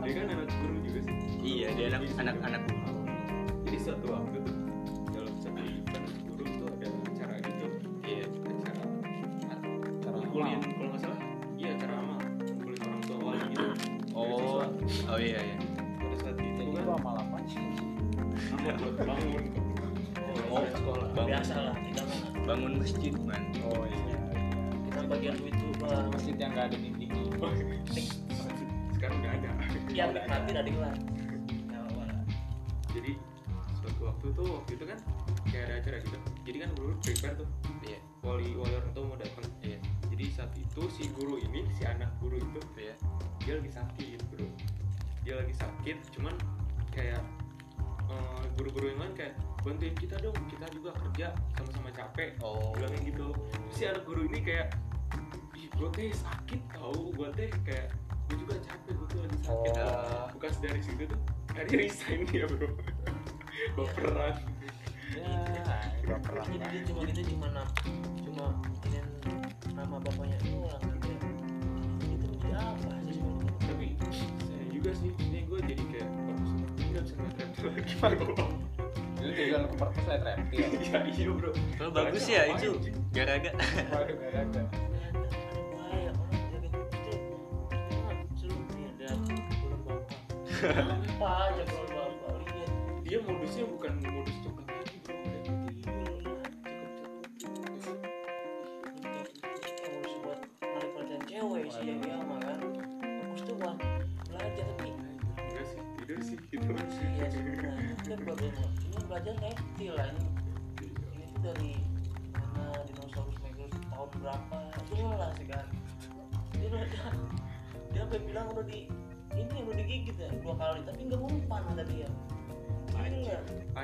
[0.00, 1.16] Dia kan anak guru juga sih.
[1.44, 2.92] iya dia anak anak anak guru
[3.64, 4.43] Jadi suatu waktu
[22.84, 24.16] masjid man oh iya
[24.84, 26.06] Kita bagian duit tuh bang.
[26.12, 27.10] masjid yang nggak ada dinding
[28.94, 29.50] Sekarang nggak ada.
[29.92, 30.98] Yang nanti ada di kelas.
[31.68, 31.80] Ya.
[32.92, 33.12] Jadi
[33.80, 34.98] suatu waktu tuh waktu itu kan
[35.48, 36.18] kayak ada acara gitu.
[36.44, 37.48] Jadi kan guru prepare tuh
[37.84, 39.44] iya wali wali orang tua mau datang.
[39.60, 42.94] iya Jadi saat itu si guru ini si anak guru itu iya
[43.44, 44.48] dia lagi sakit bro
[45.24, 46.32] dia lagi sakit cuman
[46.96, 47.20] kayak
[48.08, 52.76] eh, guru-guru yang lain kayak bantuin kita dong kita juga kerja sama-sama capek oh.
[52.76, 53.28] bilangnya gitu.
[53.32, 54.76] Terus si anak guru ini kayak
[55.56, 57.88] ih gue teh sakit tau gue teh kayak
[58.28, 59.72] gue juga capek gue tuh lagi sakit.
[59.80, 60.24] Oh.
[60.36, 61.20] bukan dari situ tuh
[61.56, 62.68] dia resign dia bro.
[63.80, 64.36] Baperan.
[65.14, 65.32] Ya
[66.04, 67.68] baperan Jadi dia cuma gitu cuma nam,
[68.20, 68.46] cuma
[68.84, 69.00] ini
[69.72, 71.18] nama bapaknya doang gitu ya.
[72.04, 73.20] Itu menjadi apa sih
[73.64, 73.86] tapi
[74.44, 76.08] saya juga sih ini gue jadi kayak
[76.76, 78.63] ini nggak bisa ngeliat reptil lagi
[79.24, 80.60] lu juga ke perpus liat reptil.
[80.84, 81.50] Iya iya bro.
[81.80, 82.68] Kalau bagus ya itu
[83.16, 83.50] garaga.
[83.88, 84.66] Waduh bapak.
[90.64, 92.70] Apa aja kalau bapak lihat
[93.04, 94.36] dia modusnya bukan modus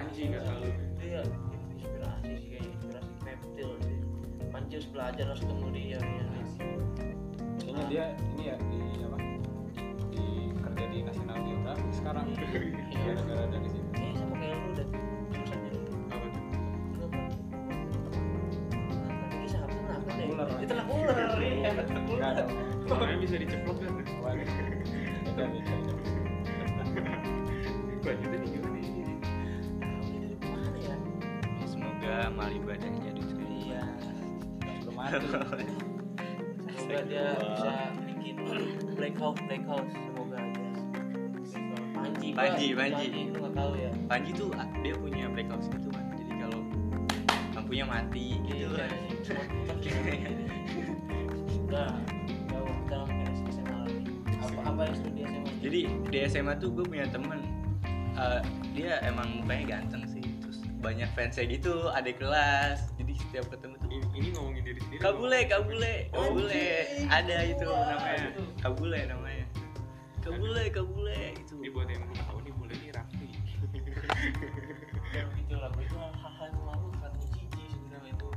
[0.00, 0.64] iya anjing nggak tahu.
[0.96, 1.20] Dia
[1.76, 3.98] inspirasi sih kayak inspirasi reptil sih.
[4.48, 5.98] Manjus belajar harus ketemu dia ya
[7.60, 9.16] kayaknya dia ini ya di apa?
[10.10, 10.24] Di
[10.56, 12.26] kerja di National Geographic sekarang.
[12.90, 13.88] Gara-gara dari situ.
[13.92, 14.88] Kayaknya sama kayak lu deh?
[20.20, 20.46] Ular.
[20.56, 22.36] itu ternak ular iya ternak ular.
[23.20, 23.92] Bisa diceplok kan
[35.10, 37.72] semoga dia bisa
[38.06, 38.34] bikin
[38.94, 39.90] black black house.
[39.90, 40.66] Semoga aja.
[42.00, 43.06] Panji Panji, Panji.
[43.34, 43.90] lu nggak tahu ya.
[44.06, 46.60] Panji tuh ah, dia punya blackout gitu kan jadi kalau
[47.54, 48.90] lampunya mati gitu Iya, kan
[51.70, 51.90] Udah,
[52.90, 54.02] jauh kita SMA lagi.
[54.42, 55.50] Apa apa yang sudah di SMA?
[55.62, 57.38] jadi di SMA tuh gue punya temen
[58.18, 58.40] eh,
[58.74, 60.22] dia emang mukanya ganteng sih.
[60.42, 62.90] Terus banyak fansnya gitu adik kelas.
[62.98, 63.88] Jadi setiap ketemu tuh.
[63.90, 66.66] Ini, ini ngomongin diri sendiri kabule kabule kabule.
[67.06, 68.26] Ada itu namanya.
[68.32, 68.42] Itu.
[68.64, 69.46] kabule namanya.
[70.20, 71.54] Kabule kabule itu.
[71.60, 73.28] Ini buat yang belum tahu nih boleh nih Raffi.
[75.10, 77.12] Ya gitu lah, itu hal-hal yang malu kan.
[77.34, 78.28] Cici sebenarnya itu.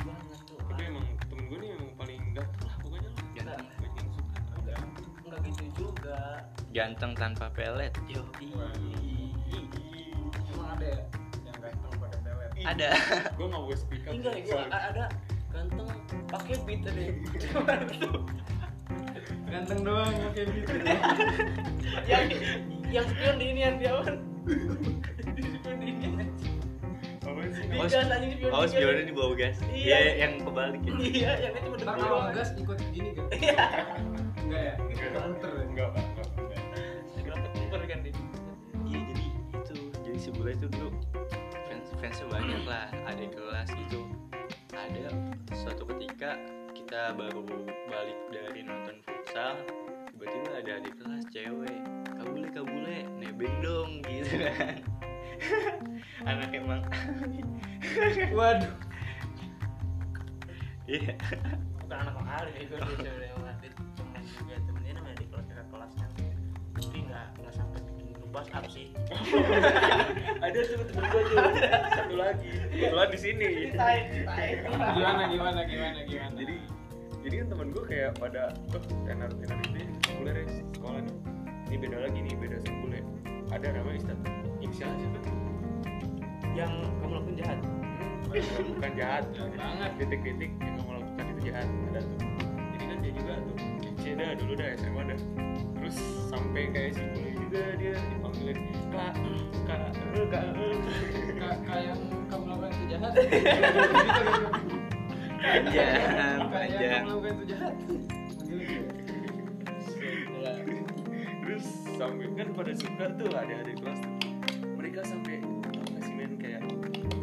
[0.00, 0.58] Banget tuh.
[0.64, 3.24] tapi emang temen gue nih emang paling ganteng lah pokoknya lah.
[3.36, 3.66] Ganteng.
[3.68, 6.18] banyak yang suka enggak enggak gitu juga.
[6.70, 7.92] ganteng tanpa pelet.
[8.08, 8.22] Yo
[12.62, 12.88] ada
[13.36, 15.04] gue nggak boleh speak up Enggak, gue ada
[15.50, 15.88] ganteng
[16.26, 17.04] pakai beat tadi.
[19.50, 20.74] Ganteng doang pakai gitu.
[22.06, 22.24] yang
[22.88, 24.16] yang spion di ini yang dia kan.
[25.28, 26.24] Di spion di ini.
[27.20, 27.64] Apaan sih?
[27.66, 28.50] Di Oh, gas anjing spion.
[28.52, 29.96] oh spionnya di bawah gas Iya.
[29.98, 33.26] iya yang kebalik ya Iya, yang itu Ntar udah kalau gas ikut gini kan?
[33.34, 33.66] Iya.
[46.20, 46.36] Ketika
[46.76, 47.40] kita baru
[47.88, 49.56] balik dari nonton futsal
[50.12, 51.80] tiba-tiba ada adik kelas cewek.
[52.12, 54.84] Kabule kabule nebeng dong gitu kan.
[56.28, 56.84] Anak emang.
[58.36, 58.68] Waduh.
[60.84, 61.16] iya.
[61.88, 63.28] Bukan anak kali itu dia cewek
[64.44, 66.10] yang temennya namanya di kelas kakak kelas kan
[66.76, 67.69] tapi nggak nggak grup
[68.30, 68.86] WhatsApp sih?
[70.44, 71.38] Ada tuh temen gue tuh.
[71.94, 72.50] Satu lagi.
[72.70, 73.48] Kebetulan di sini.
[73.74, 76.34] Gimana gimana gimana gimana?
[76.38, 76.54] jadi
[77.20, 80.44] jadi kan temen gue kayak pada oh, tenar tenar itu ya sekolah ya
[80.78, 81.16] sekolah nih.
[81.70, 83.02] Ini beda lagi nih beda sekolah
[83.50, 84.18] ada namanya Ustaz
[84.62, 85.18] inisial siapa?
[86.54, 87.58] Yang kamu lakuin jahat.
[88.30, 89.24] Bukan, jahat.
[89.34, 89.90] Jahat banget.
[89.98, 91.66] titik-titik yang kamu lakukan itu jahat.
[91.66, 92.18] Ada tuh.
[92.70, 93.56] Jadi kan dia juga tuh.
[94.10, 95.20] Dah dulu dah SMA dah.
[95.80, 95.96] Terus
[96.30, 98.58] sampai kayak si kuliah juga dia dipanggilin
[98.94, 99.14] kak
[99.66, 99.80] kak
[100.30, 100.78] kak eh."
[101.34, 101.98] Kak kayak yang
[102.30, 103.10] kamu lakukan itu jahat.
[105.40, 107.74] panjang yang panjang kamu lakukan itu jahat.
[111.40, 111.66] terus
[111.98, 114.14] sampai kan pada suka tuh ada adik kelas tuh
[114.78, 116.62] mereka sampai tau gak sih men kayak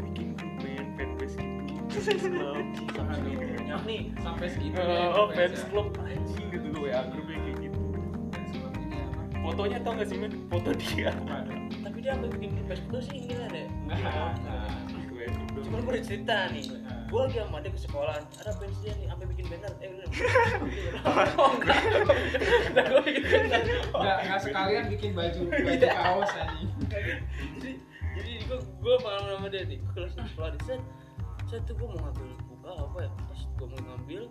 [0.03, 2.59] bikin grup men fanbase gitu fans club
[3.87, 4.75] nih Sampai segitu.
[5.15, 7.56] Oh fans club anjing gitu WA grupnya kayak
[9.47, 11.15] fotonya tau gak sih men foto dia.
[11.79, 13.31] Tapi dia sampai bikin grup Facebook sih.
[13.87, 14.35] Nah.
[15.07, 16.67] gue gitu cuman gue udah cerita nih.
[17.07, 19.73] Gue lagi sama dia ke sekolahan ada fans dia nih sampai bikin banner.
[19.79, 20.07] Eh bener.
[21.39, 21.79] Oh enggak
[22.75, 23.79] enggak gue bikin banner.
[23.95, 26.69] Enggak, enggak sekalian bikin baju baju kaos anjing.
[27.55, 27.71] jadi
[28.19, 30.81] jadi gue gue pengalaman sama dia nih gue kelas sekolah di set.
[31.47, 33.09] Set tuh gue mau ngambil buka apa ya?
[33.15, 34.21] Pas gue mau ngambil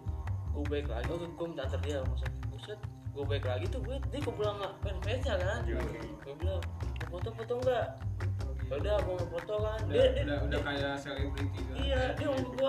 [0.57, 2.81] gue balik lagi oh gue minta antar dia masa buset
[3.17, 5.81] gue balik lagi tuh gue dia gue bilang nggak fan fansnya kan Iya.
[6.21, 6.61] gue bilang
[7.03, 7.87] mau foto foto enggak
[8.67, 11.73] Ya udah mau foto kan Udah, dia, dia, udah, udah dia- kayak selebriti gitu.
[11.79, 12.69] iya dia ngomong Lu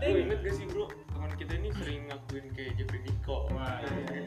[0.00, 3.00] dia inget gak sih bro, teman kita ini sering ngakuin kayak Jeffrey
[3.30, 4.26] Wah, iya.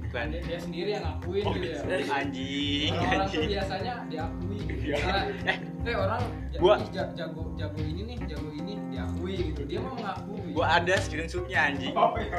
[0.00, 1.80] bukan dia, dia sendiri yang ngakuin Oh, gitu ya.
[1.82, 4.58] dari- anjing Orang-orang tuh anjing biasanya diakui.
[4.62, 4.96] Iya.
[4.96, 6.78] Misalnya, eh orang ja- Gua-
[7.12, 9.62] jago jago ini nih, jago ini diakui gitu.
[9.66, 10.40] Dia mau mengakui.
[10.54, 12.38] gua ada screenshotnya anjing Oh, iya.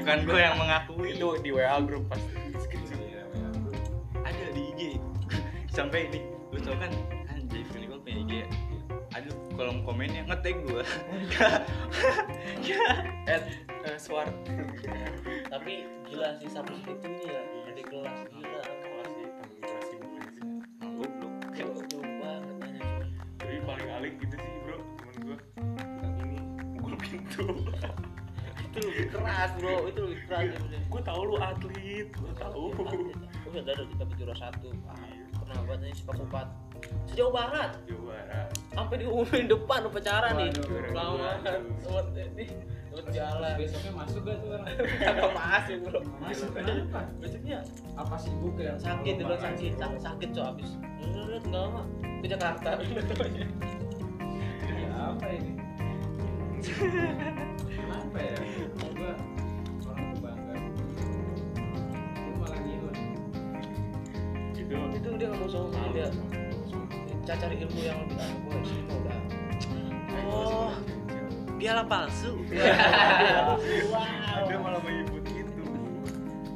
[0.00, 3.22] Bukan gua yang mengakui Itu di WA grup pas iya.
[4.22, 4.82] ada di IG
[5.76, 6.20] sampai ini.
[6.54, 6.90] Lu tau kan
[7.26, 8.48] kan Jeffrey Nicole punya IG ya?
[9.14, 10.84] Ada kolom komennya ngetag gua.
[13.28, 13.44] At
[13.84, 14.32] uh, Swart
[15.48, 17.42] tapi gila sih sampai segitunya ya?
[17.72, 18.62] Di kelas gila.
[20.98, 21.34] Gue goblok.
[21.54, 22.06] Aja cuy.
[23.38, 25.36] tapi paling alik gitu sih bro temen gue
[26.04, 26.38] yang ini
[26.76, 27.44] mukul pintu
[28.78, 29.74] itu lebih keras bro.
[29.90, 30.58] Itu lebih keras ya
[30.88, 34.68] gue tau lu atlet lu tau gue udah ada kita juara satu.
[35.38, 36.46] Pernah buat ini sepak empat
[37.08, 37.70] sejauh barat?
[37.88, 38.48] Jawa Barat.
[38.76, 40.50] Sampai diumumin depan upacara nih.
[40.92, 41.40] Lama
[41.88, 42.06] buat
[43.14, 43.54] jalan.
[43.56, 44.66] Besoknya masuk gak tuh orang?
[44.76, 46.00] kagak masuk bro.
[46.20, 47.00] Masuk kenapa?
[47.22, 47.58] besoknya
[47.96, 48.14] Apa?
[48.18, 48.74] Sibuk ya?
[48.76, 49.72] sakit dulu sakit.
[49.78, 50.70] sakit sakit so abis.
[51.00, 51.82] Nggak lama
[52.20, 52.70] ke Jakarta.
[54.68, 55.52] Ya, apa ini?
[57.78, 58.36] Kenapa ya?
[65.18, 66.08] Dia nggak mau sama dia
[67.26, 69.18] Ca- cari ilmu yang lebih ah gue sih mau udah
[70.30, 70.72] oh.
[71.58, 72.38] Piala palsu.
[74.38, 75.66] Ada malah menyebut itu.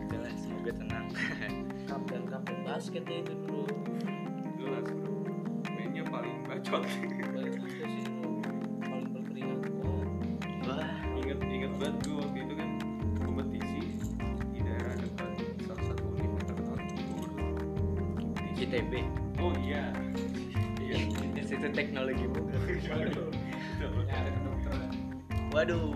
[0.07, 1.11] Udahlah semoga tenang.
[1.91, 3.67] Kapten kapten basket basketnya itu dulu.
[4.63, 5.27] Jelas bro.
[5.75, 6.87] Mainnya paling bacot
[18.73, 19.05] ITB
[19.37, 19.93] oh iya.
[20.81, 20.97] Iya.
[21.37, 22.57] Institut Teknologi Bogor.
[22.73, 23.29] Itu.
[24.09, 24.91] Ya, kedokteran.
[25.53, 25.93] waduh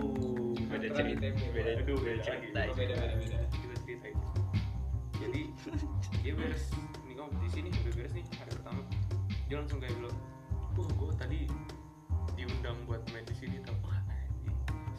[0.69, 2.69] beda cerita beda Aduh, beda cerita.
[2.77, 3.39] Beda beda beda.
[3.49, 4.17] kita ceritain
[5.17, 5.41] jadi
[6.21, 6.69] dia beres.
[7.09, 8.81] Ini kompetisi nih udah beres nih hari pertama.
[9.49, 10.17] Dia langsung kayak bilang
[10.77, 11.39] wah gue tadi
[12.37, 13.73] diundang buat main di sini tau.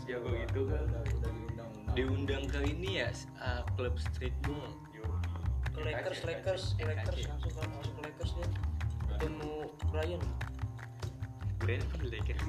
[0.02, 0.82] Sejago itu kan.
[1.94, 2.42] Diundang.
[2.50, 4.74] ke ini ya uh, klub streetball
[5.78, 6.62] ke Lakers Lakers.
[6.74, 8.48] Ke Lakers langsung ke langsung ke Lakers dia.
[9.14, 9.52] Ketemu
[9.94, 10.22] Brian
[11.62, 12.42] Brand kan di Lakers.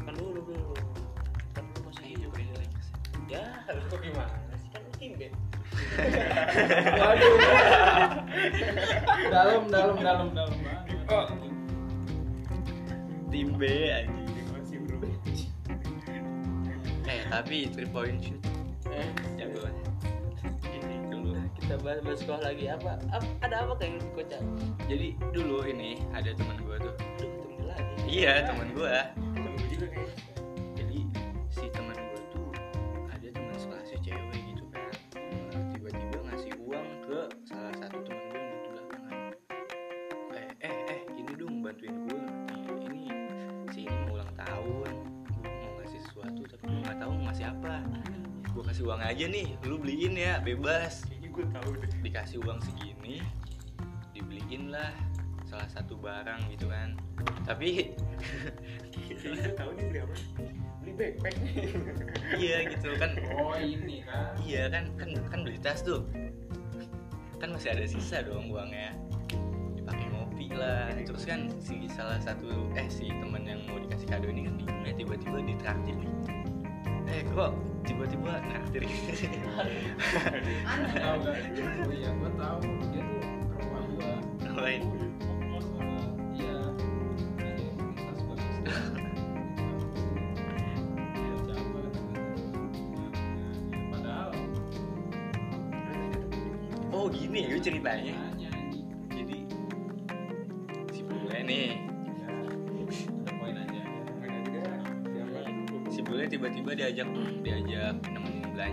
[0.00, 0.72] Kan dulu dulu
[1.52, 2.32] kan dulu masih Iya, hidup.
[2.32, 2.86] Di Lakers.
[3.28, 3.44] Ya.
[3.92, 4.68] Lu gimana sih?
[4.72, 5.32] Kan tim bed
[6.96, 7.36] Waduh.
[9.28, 10.56] dalam dalam dalam dalam
[11.04, 11.52] banget.
[13.28, 13.62] Tim B
[13.92, 14.46] anjing.
[14.56, 14.96] Masih bro.
[17.04, 18.40] Eh tapi three point shoot.
[18.88, 19.04] Eh.
[19.36, 19.75] Jago banget ini dulu
[21.66, 22.64] kita bahas bahas sekolah lagi.
[22.70, 24.42] Apa, Ap- ada apa kayak yang kocak
[24.86, 26.94] jadi dulu ini ada teman gua tuh.
[27.18, 27.94] Aduh tunggu lagi.
[28.06, 29.10] Iya teman gua.
[29.18, 30.10] Temen gue juga kayak
[30.78, 30.98] jadi
[31.50, 32.48] si teman gua tuh
[33.10, 34.94] ada teman sekelasnya cewek gitu kan.
[35.50, 39.14] Nah, tiba-tiba ngasih uang ke salah satu teman gua yang belakangan
[40.38, 43.02] eh eh eh ini dong bantuin Nih, ini
[43.74, 44.92] si ini mau ulang tahun.
[45.34, 47.74] Gua mau ngasih sesuatu tapi gua nggak tahu mau ngasih apa.
[48.54, 51.02] Gua kasih uang aja nih lu beliin ya bebas
[51.36, 51.90] gue tahu deh.
[52.00, 53.20] Dikasih uang segini
[54.16, 54.88] dibeliin lah
[55.44, 56.96] salah satu barang gitu kan.
[57.44, 57.92] Tapi
[59.04, 60.16] gue tahu nih beli apa.
[60.80, 61.34] Beli backpack.
[62.40, 63.10] Iya gitu kan.
[63.36, 64.32] Oh ini kan.
[64.40, 66.08] iya kan kan kan beli tas tuh.
[67.36, 68.96] Kan masih ada sisa dong uangnya.
[69.76, 70.88] Dipakai ngopi lah.
[71.04, 74.82] Terus kan si salah satu eh si teman yang mau dikasih kado ini kan bingung
[74.88, 75.96] ya tiba-tiba ditraktir.
[76.00, 76.14] Nih
[77.06, 77.54] eh kok
[77.86, 78.82] tiba-tiba naktir
[80.66, 81.38] Aneh tahu kan?
[81.86, 82.66] Oh iya, gua tahu.
[82.90, 83.15] Dia tuh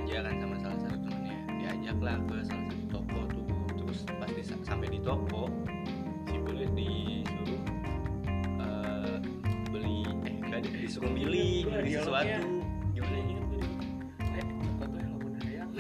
[0.04, 1.36] belanja kan sama salah satu temennya.
[1.64, 3.46] Diajak lah ke salah satu toko tuh.
[3.80, 5.48] Terus pas di, sampai di toko
[6.28, 7.64] si bule disuruh
[8.60, 9.18] eh,
[9.72, 12.44] beli eh enggak disuruh milih beli dialognya.
[12.44, 12.52] sesuatu.
[12.92, 13.64] Gimana Gimana inget gue
[14.28, 15.16] Eh, apa tuh yang
[15.48, 15.68] ayam?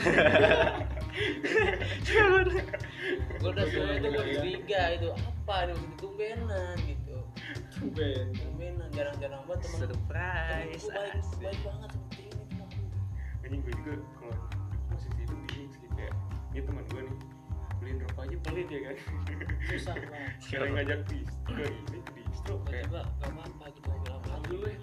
[3.44, 5.10] gue udah sebenarnya itu gue curiga itu.
[5.12, 5.76] Apa nih?
[5.76, 7.18] Maksudnya tumbenan gitu.
[7.76, 8.32] Tumben.
[8.40, 9.80] tumbenan jarang-jarang banget temen.
[9.84, 10.88] Surprise.
[11.44, 12.03] Baik banget ini
[13.54, 16.14] Anjing gue juga kalau di posisi itu bingung sih kayak
[16.58, 17.18] ini teman gue nih
[17.78, 18.96] beliin rokok aja pelit ya kan.
[19.70, 24.00] Susah banget sekarang ngajak di ke ini ke distro kayak tiba-tiba gak apa-apa gitu gue
[24.10, 24.80] bilang "Maaf dulu ya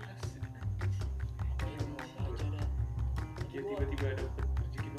[3.51, 4.91] Iya, dia tiba-tiba dapet rezeki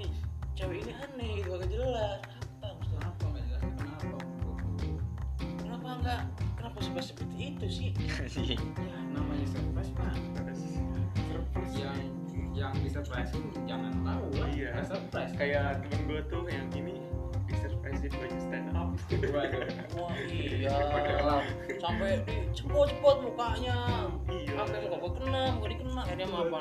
[0.00, 0.12] ih
[0.56, 2.20] cewek ini aneh gitu agak jelas.
[2.64, 4.16] Apa maksudnya Kenapa nggak jelas kenapa?
[5.60, 6.20] kenapa enggak?
[6.56, 7.88] Kenapa sebab seperti itu sih?
[8.24, 8.64] Anjing.
[8.88, 10.16] Ya, namanya surprise mah
[11.76, 12.15] yang
[12.56, 13.30] yang di surprise
[13.68, 14.48] jangan tahu lah.
[14.48, 14.70] Iya.
[14.72, 15.32] Nggak surprise.
[15.36, 16.96] kayak temen gue tuh yang ini
[17.46, 18.88] disurprisein baju stand up.
[19.12, 19.68] Waduh.
[20.00, 20.76] wah iya
[21.78, 24.08] sampai dicepot-cepot mukanya.
[24.32, 24.52] Iya.
[24.56, 26.58] Sampai muka gue kena muka dikena akhirnya mau apa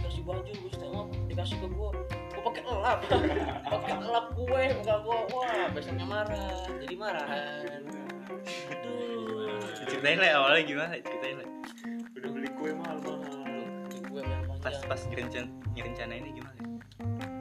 [0.00, 1.88] dikasih baju gue setengah dikasih ke gue
[2.34, 2.98] gue pakai elap
[3.72, 6.64] pakai elap gue muka gue wah besoknya marah.
[6.80, 7.82] Jadi marahan.
[8.72, 9.60] Aduh.
[9.84, 10.94] Ceritain lah awalnya gimana?
[11.04, 11.48] Ceritain lah.
[12.16, 13.04] Udah beli kue mahal-mahal.
[13.04, 13.43] Di gue main
[14.64, 16.60] pas panjang pas ngerencana ngerencana ini gimana?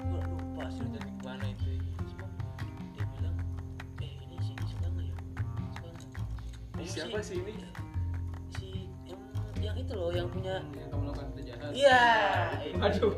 [0.03, 1.69] Gue lupa sih dari ke mana itu
[2.11, 2.27] cuma
[2.91, 3.37] dia bilang
[3.99, 5.15] eh ini sih ini suka nggak ya?
[5.71, 6.09] Suka nggak
[6.73, 7.53] Ini Kamu siapa sih ini?
[8.51, 8.67] si
[9.07, 9.21] yang
[9.57, 11.71] yang itu loh yang punya Yang kamu lakukan kejahatan.
[11.71, 12.03] iya.
[12.91, 13.15] Aduh.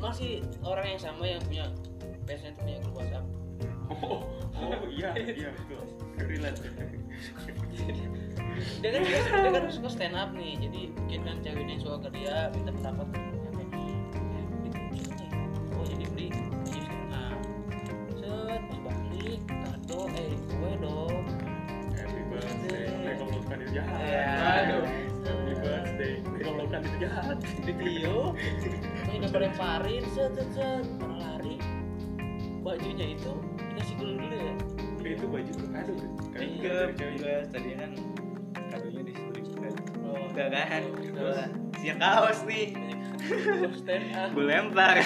[0.00, 1.64] masih orang yang sama yang punya
[2.24, 3.24] biasanya tuh punya grup WhatsApp
[3.92, 4.20] oh,
[4.56, 5.84] oh iya iya betul.
[6.18, 6.58] Relate
[8.80, 12.08] dia kan dia, dia kan suka stand up nih jadi mungkin kan ceweknya suka ke
[12.16, 15.24] dia minta pendapat ke dia kayak gitu gitu
[15.74, 17.38] oh jadi beli baju stand up
[18.18, 21.24] set pas balik kado eh gue dong.
[21.94, 22.86] Happy birthday.
[23.04, 24.26] Nek kalau bukan itu jahat Ya.
[24.64, 24.84] Aduh.
[25.24, 26.12] happy birthday.
[26.24, 27.36] Nek kalau bukan itu jahat.
[27.64, 28.14] Video
[29.04, 30.84] ini udah pada lemparin set set set.
[30.98, 31.56] Pada lari.
[32.60, 33.32] Bajunya itu
[33.70, 34.54] dikasih dulu dulu ya.
[35.04, 37.12] Itu baju tuh kado tuh Kan enggak cewek.
[37.20, 37.90] enggak tadi kan
[40.44, 41.12] oh enggak kan Terus.
[41.14, 42.66] gua siap kaos nih
[43.74, 44.96] stand up gue lempar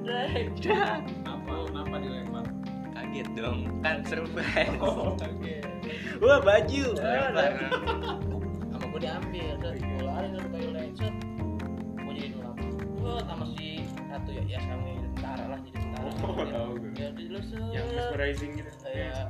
[0.00, 0.48] Right.
[0.58, 1.04] Dah.
[1.22, 1.54] Apa?
[1.68, 2.44] Kenapa dilempar?
[2.90, 5.12] kaget dong kan surprise Oh,
[6.18, 7.52] wah baju lempar
[8.70, 12.28] sama gue diambil gue lari ke toilet gue jadi
[12.98, 16.90] wah sama si satu ya ya sama tentara lah jadi tentara Oh, tahu gue.
[16.96, 17.08] ya
[17.40, 19.28] set yang mesmerizing gitu Iya.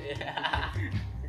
[0.00, 0.32] Iya.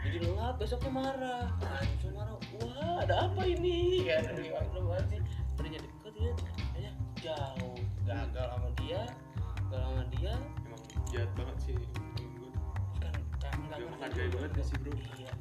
[0.00, 1.46] jadi ngelap besoknya marah.
[1.60, 2.36] Langsung marah.
[2.60, 4.08] Wah ada apa ini?
[4.08, 4.32] Kan
[4.72, 5.20] lu banget sih.
[5.56, 6.32] Tadinya deket dia
[6.72, 7.76] kayaknya jauh.
[8.08, 9.02] Gagal sama dia
[9.70, 10.34] gagal sama dia.
[10.66, 10.82] Emang
[11.14, 11.78] jahat banget sih
[13.00, 14.92] kan kan nggak menghargai banget ya sih, bro.
[15.18, 15.32] iya.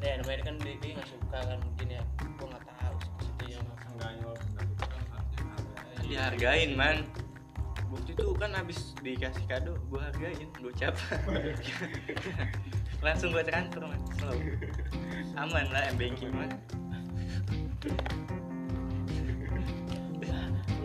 [0.00, 2.02] Nah namanya kan dia, nggak suka kan mungkin ya.
[2.40, 4.38] Gua nggak tahu sih maksudnya mah Enggaknya kan
[6.00, 6.98] dihargain man.
[7.90, 10.94] Bukti tuh kan abis dikasih kado gue hargain gue cap
[13.00, 14.36] langsung gue transfer man slow.
[15.40, 16.52] Aman lah m banking man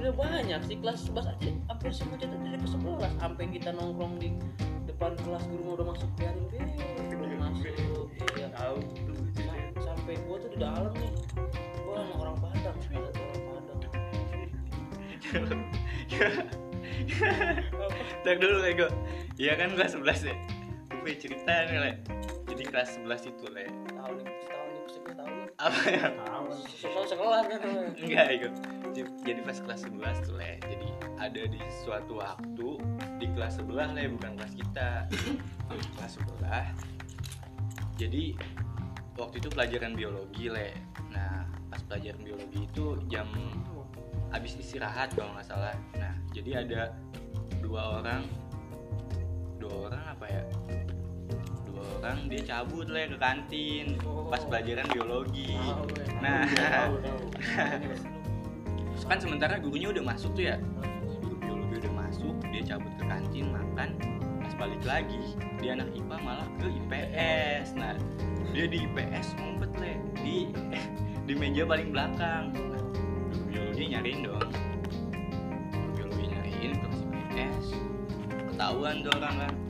[0.05, 1.49] udah banyak sih kelas 11 aja.
[1.65, 4.37] Hampir semua jatuh dari kelas 11 sampai kita nongkrong di
[4.85, 6.61] depan kelas guru udah masuk biarin deh
[7.09, 7.73] belum masuk.
[8.37, 8.53] Iya.
[8.53, 8.77] Tahu.
[8.85, 11.09] Tuh Sa- sampai gua tuh di dalam nih.
[11.81, 13.81] Gua sama orang Padang satu orang Padang.
[18.45, 18.87] Dulu Lego
[19.41, 20.37] Iya kan kelas 11 ya?
[20.37, 20.54] Gue
[21.05, 21.91] punya cerita nih Le.
[22.49, 23.65] Jadi kelas 11 itu Le.
[23.93, 26.05] Tahun nih pasti tahu nih Apa ya?
[26.17, 26.45] Tahu.
[26.81, 27.59] sekolah sekolah kan
[27.93, 28.25] Enggak
[28.89, 30.51] J- Jadi pas kelas 11 tuh Le.
[30.65, 30.87] Jadi
[31.21, 32.69] ada di suatu waktu
[33.21, 35.05] Di kelas sebelah Le bukan kelas kita.
[35.69, 36.65] Kelas sebelah
[38.01, 38.33] Jadi
[39.15, 40.73] Waktu itu pelajaran biologi Le.
[41.13, 43.29] Nah pas pelajaran biologi itu jam
[44.33, 45.77] Habis istirahat kalau nggak salah.
[46.01, 46.97] Nah jadi ada
[47.61, 48.25] Dua orang
[49.61, 50.43] Dua orang apa ya
[52.05, 53.97] Dua orang dia cabut Le ke kantin.
[54.29, 55.57] Pas pelajaran biologi.
[55.57, 56.05] Le.
[56.21, 56.45] Nah.
[59.09, 60.61] Kan sementara gurunya udah masuk tuh ya?
[61.17, 63.97] Guru biologi udah masuk dia cabut ke kantin makan.
[64.37, 67.97] Pas balik lagi dia anak IPA malah ke IPS nah
[68.53, 69.93] dia di IPS ngumpet le.
[70.21, 70.37] Di
[71.25, 72.53] di meja paling belakang.
[72.53, 72.85] Nah,
[73.33, 74.49] guru biologi nyariin dong.
[75.73, 76.87] Guru biologi nyariin ke
[77.17, 77.65] IPS
[78.53, 79.64] ketahuan tuh orang kan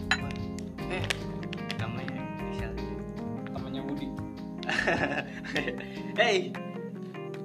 [6.20, 6.50] hey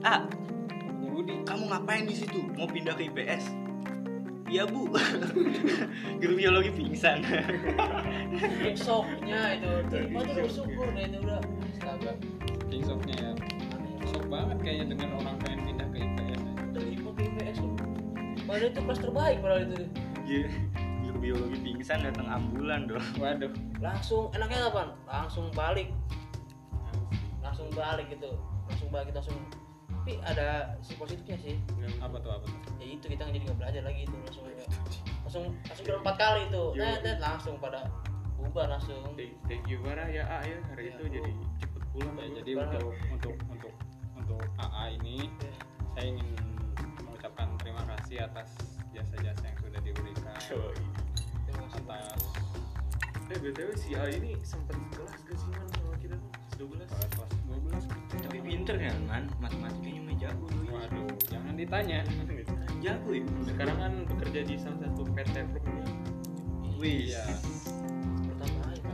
[0.05, 0.25] ah
[0.71, 1.35] Temennya Budi.
[1.45, 2.41] kamu ngapain di situ?
[2.57, 3.45] Mau pindah ke IPS?
[4.51, 4.91] Iya bu,
[6.21, 7.23] guru biologi pingsan.
[8.83, 11.39] shocknya itu terima tuh bersyukur deh itu udah
[11.71, 12.13] astaga
[12.67, 13.33] King shocknya ya.
[14.11, 16.41] Shock banget kayaknya dengan orang pengen pindah ke IPS.
[16.75, 17.75] terima ke IPS loh
[18.51, 19.75] padahal itu kelas terbaik padahal itu
[20.27, 20.51] Guru
[21.07, 23.07] guru biologi pingsan datang ambulan dong.
[23.23, 23.55] Waduh.
[23.79, 25.95] langsung enaknya apa langsung balik
[27.71, 28.31] langsung balik gitu
[28.67, 29.39] langsung balik langsung
[30.01, 30.49] tapi ada
[30.81, 31.57] si positifnya sih
[32.01, 32.57] Apa tuh apa tuh?
[32.81, 34.65] ya itu kita jadi nggak belajar lagi itu langsung aja
[35.23, 37.81] langsung langsung udah empat kali itu nah, dan langsung pada
[38.35, 39.05] bubar langsung
[39.47, 41.15] Thank, you Bara ya A ya hari Ya, itu Bu.
[41.15, 42.37] jadi cepet pulang Ya, gua.
[42.41, 43.75] jadi untuk untuk untuk
[44.17, 45.29] untuk AA ini
[45.93, 46.29] saya ingin
[47.05, 48.49] mengucapkan terima kasih atas
[48.91, 50.35] jasa-jasa yang sudah diberikan.
[50.41, 51.85] Terima kasih.
[51.85, 52.21] atas
[53.31, 58.21] eh btw si A ini sempet kelas gak sih sama kita tuh 12 kelas 12
[58.21, 60.77] Tapi pinter kan man, matematikanya mah jago dulu.
[60.77, 62.05] Waduh, jangan ditanya.
[62.81, 63.25] Jago ya.
[63.43, 65.61] sekarang kan bekerja di salah satu PT Pro
[66.77, 67.25] Wih, Iya,
[68.25, 68.93] pertama itu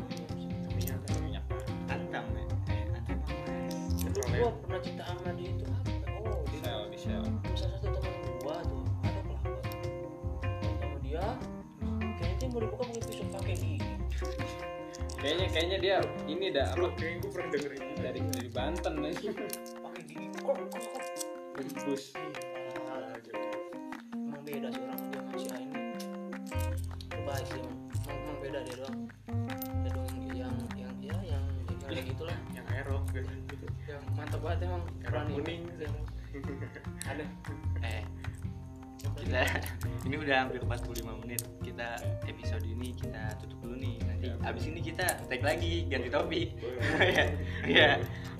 [0.74, 1.44] minyak minyak.
[1.86, 2.44] antam ya.
[2.70, 3.54] Eh, antam apa?
[4.02, 7.22] petroleum gua pernah cerita sama dia itu apa oh Di dia sel, di sel.
[7.54, 9.58] salah satu teman gua tuh ada kelapa
[10.78, 11.26] sama dia
[12.18, 13.78] kayaknya dia mau dibuka pakai pisau pakai gigi
[15.16, 15.96] Kayaknya kayaknya dia
[16.26, 16.86] ini dah apa?
[16.98, 17.92] Kayaknya gue pernah denger itu.
[18.02, 19.14] Dari dari Banten nih.
[19.78, 21.02] pakai gigi kok kok kok?
[21.86, 22.04] Bus.
[24.12, 25.80] Emang beda sih orang dia masih ini.
[27.08, 27.78] Terbaik sih emang
[28.10, 28.98] emang, beda dia doang.
[29.82, 32.38] Dia doang yang yang ya yang yang kayak gitulah.
[32.52, 33.66] yang aerox gitu.
[33.86, 34.82] Yang mantap banget emang.
[35.06, 35.62] Berani kuning.
[37.10, 37.24] Ada.
[37.86, 38.02] Eh,
[39.22, 39.42] kita
[40.06, 41.42] ini udah hampir 45 menit.
[41.62, 43.96] Kita episode ini kita tutup dulu nih.
[44.16, 46.48] Nanti abis ini kita tag lagi ganti topik.
[46.96, 47.24] Ya.
[47.68, 47.90] Ya.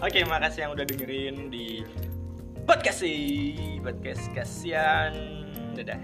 [0.01, 1.85] Oke, makasih yang udah dengerin di
[2.65, 3.77] podcast sih.
[3.85, 5.13] Podcast kasihan.
[5.77, 6.01] Dadah.